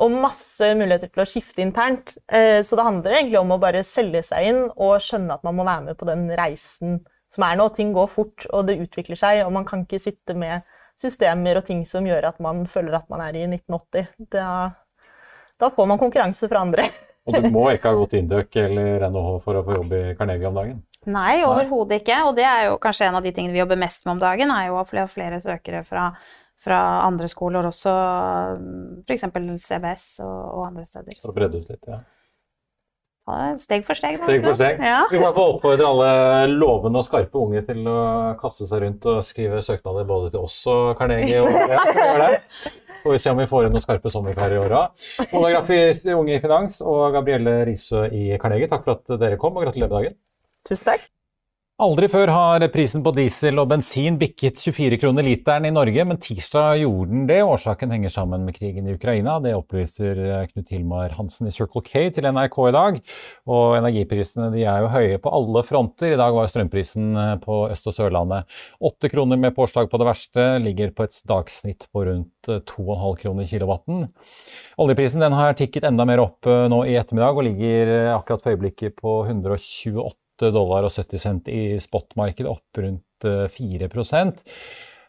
og 0.00 0.14
masse 0.14 0.64
muligheter 0.78 1.10
til 1.10 1.24
å 1.24 1.28
skifte 1.28 1.64
internt. 1.64 2.14
Eh, 2.32 2.60
så 2.64 2.78
det 2.78 2.86
handler 2.86 3.16
egentlig 3.18 3.40
om 3.42 3.54
å 3.54 3.60
bare 3.62 3.82
selge 3.86 4.22
seg 4.30 4.50
inn 4.52 4.62
og 4.70 5.00
skjønne 5.04 5.36
at 5.36 5.46
man 5.46 5.58
må 5.58 5.66
være 5.66 5.90
med 5.90 5.98
på 6.00 6.08
den 6.08 6.28
reisen 6.38 7.00
som 7.30 7.46
er 7.46 7.58
nå. 7.58 7.68
Ting 7.74 7.92
går 7.96 8.08
fort, 8.10 8.46
og 8.54 8.68
det 8.70 8.80
utvikler 8.80 9.18
seg, 9.18 9.42
og 9.44 9.52
man 9.58 9.66
kan 9.68 9.84
ikke 9.84 10.00
sitte 10.02 10.36
med 10.38 10.64
systemer 11.00 11.60
og 11.60 11.66
ting 11.68 11.84
som 11.88 12.06
gjør 12.06 12.30
at 12.30 12.40
man 12.44 12.64
føler 12.68 12.98
at 12.98 13.10
man 13.12 13.22
er 13.24 13.38
i 13.38 13.46
1980. 13.48 14.10
Da, 14.32 14.46
da 15.60 15.70
får 15.74 15.90
man 15.90 16.00
konkurranse 16.00 16.48
fra 16.50 16.64
andre. 16.64 16.90
Og 17.28 17.36
du 17.36 17.48
må 17.52 17.66
ikke 17.74 17.90
ha 17.90 17.98
gått 17.98 18.16
Induc 18.18 18.56
eller 18.58 19.04
NHH 19.10 19.32
for 19.44 19.58
å 19.58 19.64
få 19.66 19.76
jobb 19.76 19.96
i 19.96 20.04
Carnegie 20.18 20.48
om 20.48 20.56
dagen? 20.56 20.78
Nei, 21.08 21.40
overhodet 21.48 22.02
ikke. 22.02 22.20
Og 22.28 22.36
det 22.36 22.46
er 22.48 22.68
jo 22.68 22.78
kanskje 22.82 23.08
en 23.08 23.18
av 23.20 23.24
de 23.24 23.32
tingene 23.36 23.56
vi 23.56 23.62
jobber 23.62 23.80
mest 23.80 24.06
med 24.06 24.16
om 24.16 24.22
dagen, 24.22 24.52
er 24.52 24.68
jo 24.68 24.78
å 24.80 24.86
få 24.88 25.06
flere 25.12 25.40
søkere 25.40 25.82
fra, 25.86 26.10
fra 26.60 26.80
andre 27.06 27.28
skoler, 27.30 27.68
også 27.68 27.92
f.eks. 29.04 29.28
CBS 29.64 30.08
og, 30.24 30.40
og, 30.56 30.64
andre 30.70 30.86
steder. 30.88 31.20
For 31.20 31.32
å 31.32 31.36
bredde 31.36 31.60
ut 31.60 31.70
litt, 31.72 31.84
ja. 31.88 32.02
Steg 33.60 33.84
for 33.86 33.94
steg. 33.94 34.16
Steg 34.18 34.42
for 34.42 34.56
steg. 34.58 34.80
Ja. 34.82 35.04
Vi 35.12 35.20
må 35.20 35.28
oppfordre 35.30 35.86
alle 35.86 36.48
lovende 36.50 36.98
og 36.98 37.06
skarpe 37.06 37.38
unge 37.38 37.62
til 37.68 37.84
å 37.86 38.00
kaste 38.40 38.66
seg 38.66 38.82
rundt 38.82 39.06
og 39.06 39.20
skrive 39.22 39.60
søknader 39.62 40.08
både 40.08 40.32
til 40.34 40.48
oss 40.48 40.56
og 40.72 40.96
Carnegie. 40.98 41.38
Og, 41.44 41.54
ja, 41.70 42.80
Får 43.02 43.14
vi 43.14 43.20
se 43.22 43.30
om 43.32 43.38
vi 43.40 43.48
får 43.48 43.66
inn 43.66 43.72
noen 43.74 43.84
skarpe 43.84 44.12
sommerkarer 44.12 44.58
i 44.58 44.60
åra. 44.60 44.82
Ola 45.32 45.52
Graff 45.54 45.70
i 45.72 46.12
Unge 46.12 46.36
i 46.36 46.42
Finans 46.42 46.80
og 46.84 47.14
Gabrielle 47.16 47.60
Risø 47.68 48.04
i 48.12 48.26
Carnegie, 48.40 48.68
takk 48.68 48.84
for 48.84 48.98
at 48.98 49.20
dere 49.22 49.40
kom, 49.40 49.56
og 49.56 49.64
gratulerer 49.64 49.88
med 49.92 49.96
dagen. 49.96 50.20
Tusen 50.68 50.92
takk. 50.92 51.08
Aldri 51.80 52.10
før 52.12 52.28
har 52.28 52.64
prisen 52.68 53.00
på 53.00 53.08
diesel 53.16 53.56
og 53.56 53.70
bensin 53.70 54.18
bikket 54.20 54.58
24 54.60 54.98
kroner 55.00 55.24
literen 55.24 55.64
i 55.64 55.70
Norge, 55.72 56.04
men 56.04 56.18
tirsdag 56.20 56.82
gjorde 56.82 57.08
den 57.08 57.22
det. 57.30 57.38
Årsaken 57.40 57.94
henger 57.94 58.12
sammen 58.12 58.44
med 58.44 58.58
krigen 58.58 58.84
i 58.84 58.98
Ukraina. 58.98 59.38
Det 59.40 59.54
opplyser 59.56 60.20
Knut 60.50 60.74
Hilmar 60.74 61.16
Hansen 61.16 61.48
i 61.48 61.54
Circle 61.56 61.80
K 61.86 62.10
til 62.12 62.28
NRK 62.28 62.58
i 62.68 62.74
dag. 62.76 63.00
Og 63.48 63.78
energiprisene 63.78 64.50
er 64.60 64.84
jo 64.84 64.92
høye 64.92 65.16
på 65.24 65.32
alle 65.40 65.64
fronter. 65.64 66.12
I 66.12 66.20
dag 66.20 66.36
var 66.36 66.52
strømprisen 66.52 67.16
på 67.46 67.62
Øst- 67.72 67.88
og 67.88 67.96
Sørlandet 67.96 68.60
åtte 68.76 69.08
kroner 69.08 69.40
med 69.40 69.56
påslag 69.56 69.88
på 69.88 70.04
det 70.04 70.12
verste. 70.12 70.48
Ligger 70.60 70.92
på 70.92 71.08
et 71.08 71.16
dagsnitt 71.32 71.88
på 71.88 72.04
rundt 72.12 72.54
2,5 72.74 73.20
kroner 73.24 73.48
kilowatten. 73.48 74.10
Oljeprisen 74.76 75.24
har 75.32 75.56
tikket 75.56 75.88
enda 75.88 76.04
mer 76.04 76.28
opp 76.28 76.44
nå 76.44 76.84
i 76.84 77.00
ettermiddag 77.00 77.40
og 77.40 77.48
ligger 77.48 77.94
akkurat 78.18 78.44
for 78.44 78.52
øyeblikket 78.52 79.00
på 79.00 79.22
128 79.30 80.12
dollar 80.40 80.86
og 80.88 80.94
70 80.94 81.22
cent 81.22 81.50
i 81.52 81.64
spotmarkedet, 81.82 82.50
opp 82.50 82.80
rundt 82.80 83.28
4 83.52 83.88
eh, 83.90 84.30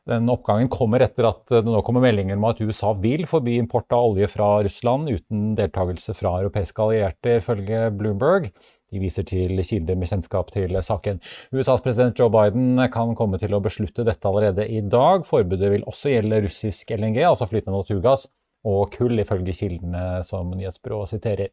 den 0.09 0.29
oppgangen 0.33 0.69
kommer 0.71 1.03
etter 1.05 1.27
at 1.29 1.43
det 1.51 1.61
nå 1.67 1.83
kommer 1.85 2.01
meldinger 2.01 2.39
om 2.39 2.47
at 2.49 2.61
USA 2.63 2.89
vil 2.97 3.27
forby 3.29 3.59
import 3.61 3.93
av 3.93 4.11
olje 4.11 4.27
fra 4.33 4.47
Russland 4.65 5.11
uten 5.11 5.51
deltakelse 5.57 6.15
fra 6.17 6.39
europeiske 6.39 6.81
allierte, 6.81 7.35
ifølge 7.37 7.83
Bloomberg. 7.93 8.49
De 8.91 8.99
viser 8.99 9.23
til 9.29 9.61
kilder 9.63 9.95
med 9.95 10.09
kjennskap 10.09 10.49
til 10.51 10.73
saken. 10.83 11.21
USAs 11.53 11.83
president 11.85 12.17
Joe 12.17 12.33
Biden 12.33 12.81
kan 12.91 13.13
komme 13.15 13.39
til 13.39 13.53
å 13.55 13.61
beslutte 13.63 14.03
dette 14.07 14.27
allerede 14.27 14.65
i 14.67 14.81
dag. 14.81 15.23
Forbudet 15.27 15.69
vil 15.71 15.85
også 15.87 16.11
gjelde 16.11 16.41
russisk 16.47 16.91
LNG, 16.97 17.21
altså 17.29 17.47
flytende 17.47 17.77
naturgass, 17.77 18.25
og 18.67 18.91
kull, 18.93 19.19
ifølge 19.21 19.55
kildene 19.57 20.21
som 20.27 20.51
nyhetsbyrået 20.53 21.13
siterer. 21.13 21.51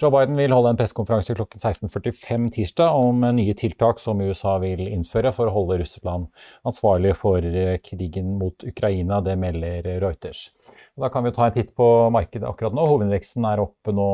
Joe 0.00 0.12
Biden 0.14 0.38
vil 0.38 0.54
holde 0.54 0.72
en 0.72 0.80
pressekonferanse 0.80 1.36
klokken 1.36 1.60
16.45 1.60 2.48
tirsdag 2.56 2.96
om 2.96 3.26
nye 3.36 3.56
tiltak 3.58 4.00
som 4.00 4.22
USA 4.24 4.56
vil 4.62 4.86
innføre 4.88 5.34
for 5.36 5.50
å 5.50 5.56
holde 5.58 5.80
Russland 5.82 6.28
ansvarlig 6.68 7.14
for 7.18 7.44
krigen 7.84 8.36
mot 8.40 8.64
Ukraina. 8.64 9.20
Det 9.24 9.36
melder 9.40 9.92
Reuters. 10.02 10.48
Da 10.98 11.08
kan 11.08 11.24
vi 11.24 11.30
ta 11.32 11.46
en 11.46 11.52
titt 11.52 11.76
på 11.76 12.10
markedet 12.10 12.48
akkurat 12.48 12.74
nå. 12.74 12.82
Hovedindeksen 12.90 13.44
er 13.46 13.60
oppe 13.62 13.92
nå 13.94 14.06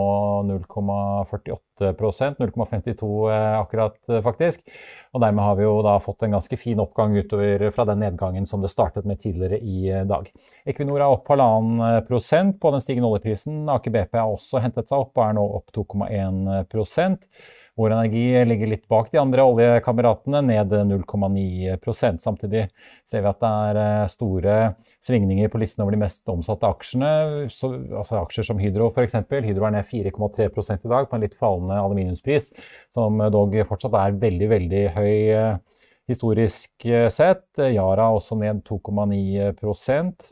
0,48% 0.50 2.42
0,52 2.42 3.08
eh, 3.32 3.54
akkurat, 3.60 3.96
eh, 4.10 4.20
faktisk. 4.24 4.60
Og 5.16 5.22
dermed 5.24 5.46
har 5.46 5.56
vi 5.56 5.64
jo 5.64 5.78
da 5.86 5.94
fått 6.04 6.26
en 6.26 6.36
ganske 6.36 6.58
fin 6.60 6.82
oppgang 6.84 7.16
utover 7.16 7.70
fra 7.72 7.86
den 7.88 8.04
nedgangen 8.04 8.44
som 8.46 8.60
det 8.60 8.72
startet 8.72 9.08
med 9.08 9.22
tidligere 9.22 9.62
i 9.64 9.88
eh, 9.88 10.04
dag. 10.08 10.28
Equinor 10.68 11.00
er 11.00 11.08
opp 11.08 11.32
halvannen 11.32 12.04
prosent 12.08 12.60
på 12.60 12.74
den 12.74 12.84
stigende 12.84 13.08
oljeprisen. 13.08 13.64
Aker 13.72 13.94
BP 13.94 14.20
har 14.20 14.28
også 14.28 14.60
hentet 14.60 14.92
seg 14.92 15.06
opp 15.06 15.16
og 15.16 15.24
er 15.24 15.38
nå 15.40 15.48
opp 15.60 15.72
2,1 15.72 16.68
Vår 17.74 17.90
Energi 17.90 18.44
ligger 18.46 18.68
litt 18.70 18.84
bak 18.88 19.08
de 19.10 19.18
andre 19.18 19.42
oljekameratene, 19.42 20.44
ned 20.46 20.74
0,9% 20.86 22.22
Samtidig 22.22 22.68
ser 23.02 23.24
vi 23.24 23.30
at 23.30 23.40
det 23.42 23.50
er 23.50 23.80
eh, 23.82 24.10
store 24.12 24.58
svingninger 25.02 25.50
på 25.50 25.58
listen 25.58 25.82
over 25.82 25.96
de 25.96 25.98
mest 26.04 26.30
omsatte 26.30 26.70
aksjene. 26.70 27.10
Så, 27.50 27.72
altså 27.98 28.20
Aksjer 28.20 28.46
som 28.46 28.62
Hydro 28.62 28.92
f.eks. 28.92 29.18
Hydro 29.26 29.66
er 29.66 29.74
ned 29.74 29.90
4,3 29.90 30.46
i 30.46 30.92
dag 30.92 31.10
på 31.10 31.18
en 31.18 31.26
litt 31.26 31.34
fallende 31.40 31.80
aluminiumspris, 31.82 32.52
som 32.94 33.18
dog 33.34 33.58
fortsatt 33.66 33.98
er 33.98 34.22
veldig, 34.22 34.50
veldig 34.54 34.86
høy 34.94 35.10
eh, 35.34 35.52
historisk 36.14 36.86
eh, 36.86 37.10
sett. 37.10 37.48
Yara 37.58 38.12
også 38.14 38.38
ned 38.38 38.62
2,9% 38.70 40.30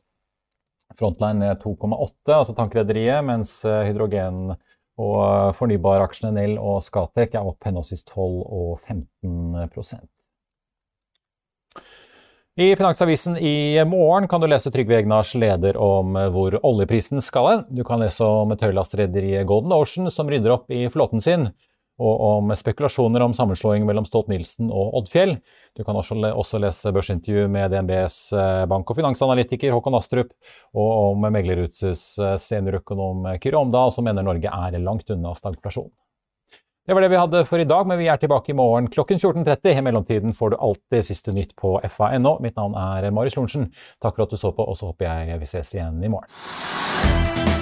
Frontline 0.92 1.40
ned 1.40 1.62
2,8, 1.62 2.34
altså 2.36 2.52
tankrederiet, 2.52 3.24
mens 3.24 3.62
hydrogen 3.64 4.52
og 5.00 5.54
fornybaraksjene 5.56 6.34
Nell 6.36 6.58
og 6.60 6.82
Scatec 6.84 7.36
er 7.36 7.46
opp 7.46 7.64
henholdsvis 7.64 8.04
12 8.04 8.42
og 8.44 8.80
15% 8.82 10.12
i 12.60 12.76
Finansavisen 12.76 13.38
i 13.40 13.80
morgen 13.88 14.26
kan 14.28 14.42
du 14.42 14.44
lese 14.44 14.68
Trygve 14.68 14.98
Egnars 14.98 15.30
leder 15.40 15.78
om 15.80 16.18
hvor 16.34 16.58
oljeprisen 16.60 17.22
skal 17.24 17.46
hen. 17.48 17.62
Du 17.72 17.80
kan 17.88 18.02
lese 18.04 18.26
om 18.28 18.52
tørrlastrederiet 18.52 19.46
Golden 19.48 19.72
Ocean 19.72 20.10
som 20.12 20.28
rydder 20.28 20.52
opp 20.58 20.68
i 20.68 20.82
flåten 20.92 21.24
sin, 21.24 21.46
og 22.02 22.22
om 22.26 22.52
spekulasjoner 22.58 23.24
om 23.24 23.34
sammenslåing 23.36 23.86
mellom 23.88 24.06
Stolt-Nielsen 24.08 24.70
og 24.74 24.98
Oddfjell. 25.00 25.36
Du 25.78 25.84
kan 25.86 25.96
også, 25.96 26.60
lese 26.60 26.92
børsintervju 26.92 27.48
med 27.52 27.72
DNBs 27.72 28.18
eh, 28.36 28.64
bank- 28.70 28.90
og 28.90 28.98
finansanalytiker 28.98 29.72
Håkon 29.72 29.96
Astrup, 29.96 30.34
og 30.74 30.90
om 31.12 31.26
Meglerutses 31.32 32.04
eh, 32.18 32.36
seniorøkonom 32.42 33.30
Kyrre 33.42 33.62
Omdal, 33.62 33.94
som 33.94 34.08
mener 34.08 34.26
Norge 34.26 34.50
er 34.52 34.78
langt 34.82 35.10
unna 35.14 35.34
stagflasjon. 35.38 35.92
Det 36.86 36.94
var 36.94 37.04
det 37.04 37.12
vi 37.12 37.18
hadde 37.20 37.44
for 37.46 37.62
i 37.62 37.64
dag, 37.64 37.86
men 37.86 38.00
vi 38.00 38.08
er 38.10 38.18
tilbake 38.18 38.50
i 38.50 38.56
morgen 38.58 38.88
klokken 38.90 39.20
14.30. 39.22 39.78
I 39.78 39.84
mellomtiden 39.86 40.34
får 40.34 40.50
du 40.50 40.56
alltid 40.58 41.06
siste 41.06 41.30
nytt 41.32 41.54
på 41.54 41.76
fa.no. 41.86 42.34
Mitt 42.42 42.58
navn 42.58 42.74
er 42.74 43.06
Marius 43.14 43.38
Lorentzen. 43.38 43.70
Takk 44.02 44.18
for 44.18 44.26
at 44.26 44.34
du 44.34 44.40
så 44.42 44.50
på, 44.50 44.66
og 44.66 44.74
så 44.74 44.90
håper 44.90 45.06
jeg 45.06 45.38
vi 45.44 45.52
ses 45.54 45.76
igjen 45.78 46.02
i 46.02 46.10
morgen. 46.10 47.61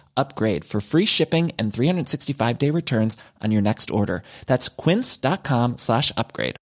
upgrade 0.17 0.65
for 0.65 0.81
free 0.81 1.05
shipping 1.05 1.51
and 1.59 1.73
365 1.73 2.57
day 2.57 2.71
returns 2.71 3.17
on 3.43 3.51
your 3.51 3.61
next 3.61 3.91
order. 3.91 4.23
That's 4.47 4.67
quince.com 4.69 5.77
slash 5.77 6.11
upgrade. 6.17 6.55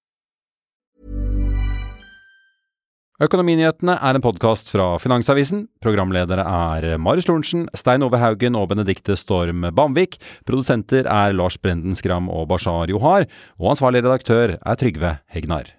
Økonominyhetene 3.19 3.97
er 3.99 4.15
en 4.15 4.23
podkast 4.23 4.69
fra 4.71 4.93
Finansavisen. 5.03 5.65
Programledere 5.83 6.45
er 6.47 6.93
Marius 7.03 7.27
Lorentzen, 7.27 7.65
Stein 7.75 8.05
Ove 8.07 8.21
Haugen 8.21 8.55
og 8.55 8.69
Benedikte 8.71 9.17
Storm 9.19 9.67
Bamvik. 9.75 10.15
Produsenter 10.47 11.03
er 11.03 11.35
Lars 11.35 11.59
Brenden 11.59 11.99
Skram 11.99 12.31
og 12.31 12.47
Bashar 12.53 12.87
Johar. 12.87 13.27
Og 13.59 13.73
ansvarlig 13.75 14.05
redaktør 14.05 14.55
er 14.55 14.79
Trygve 14.79 15.17
Hegnar. 15.35 15.78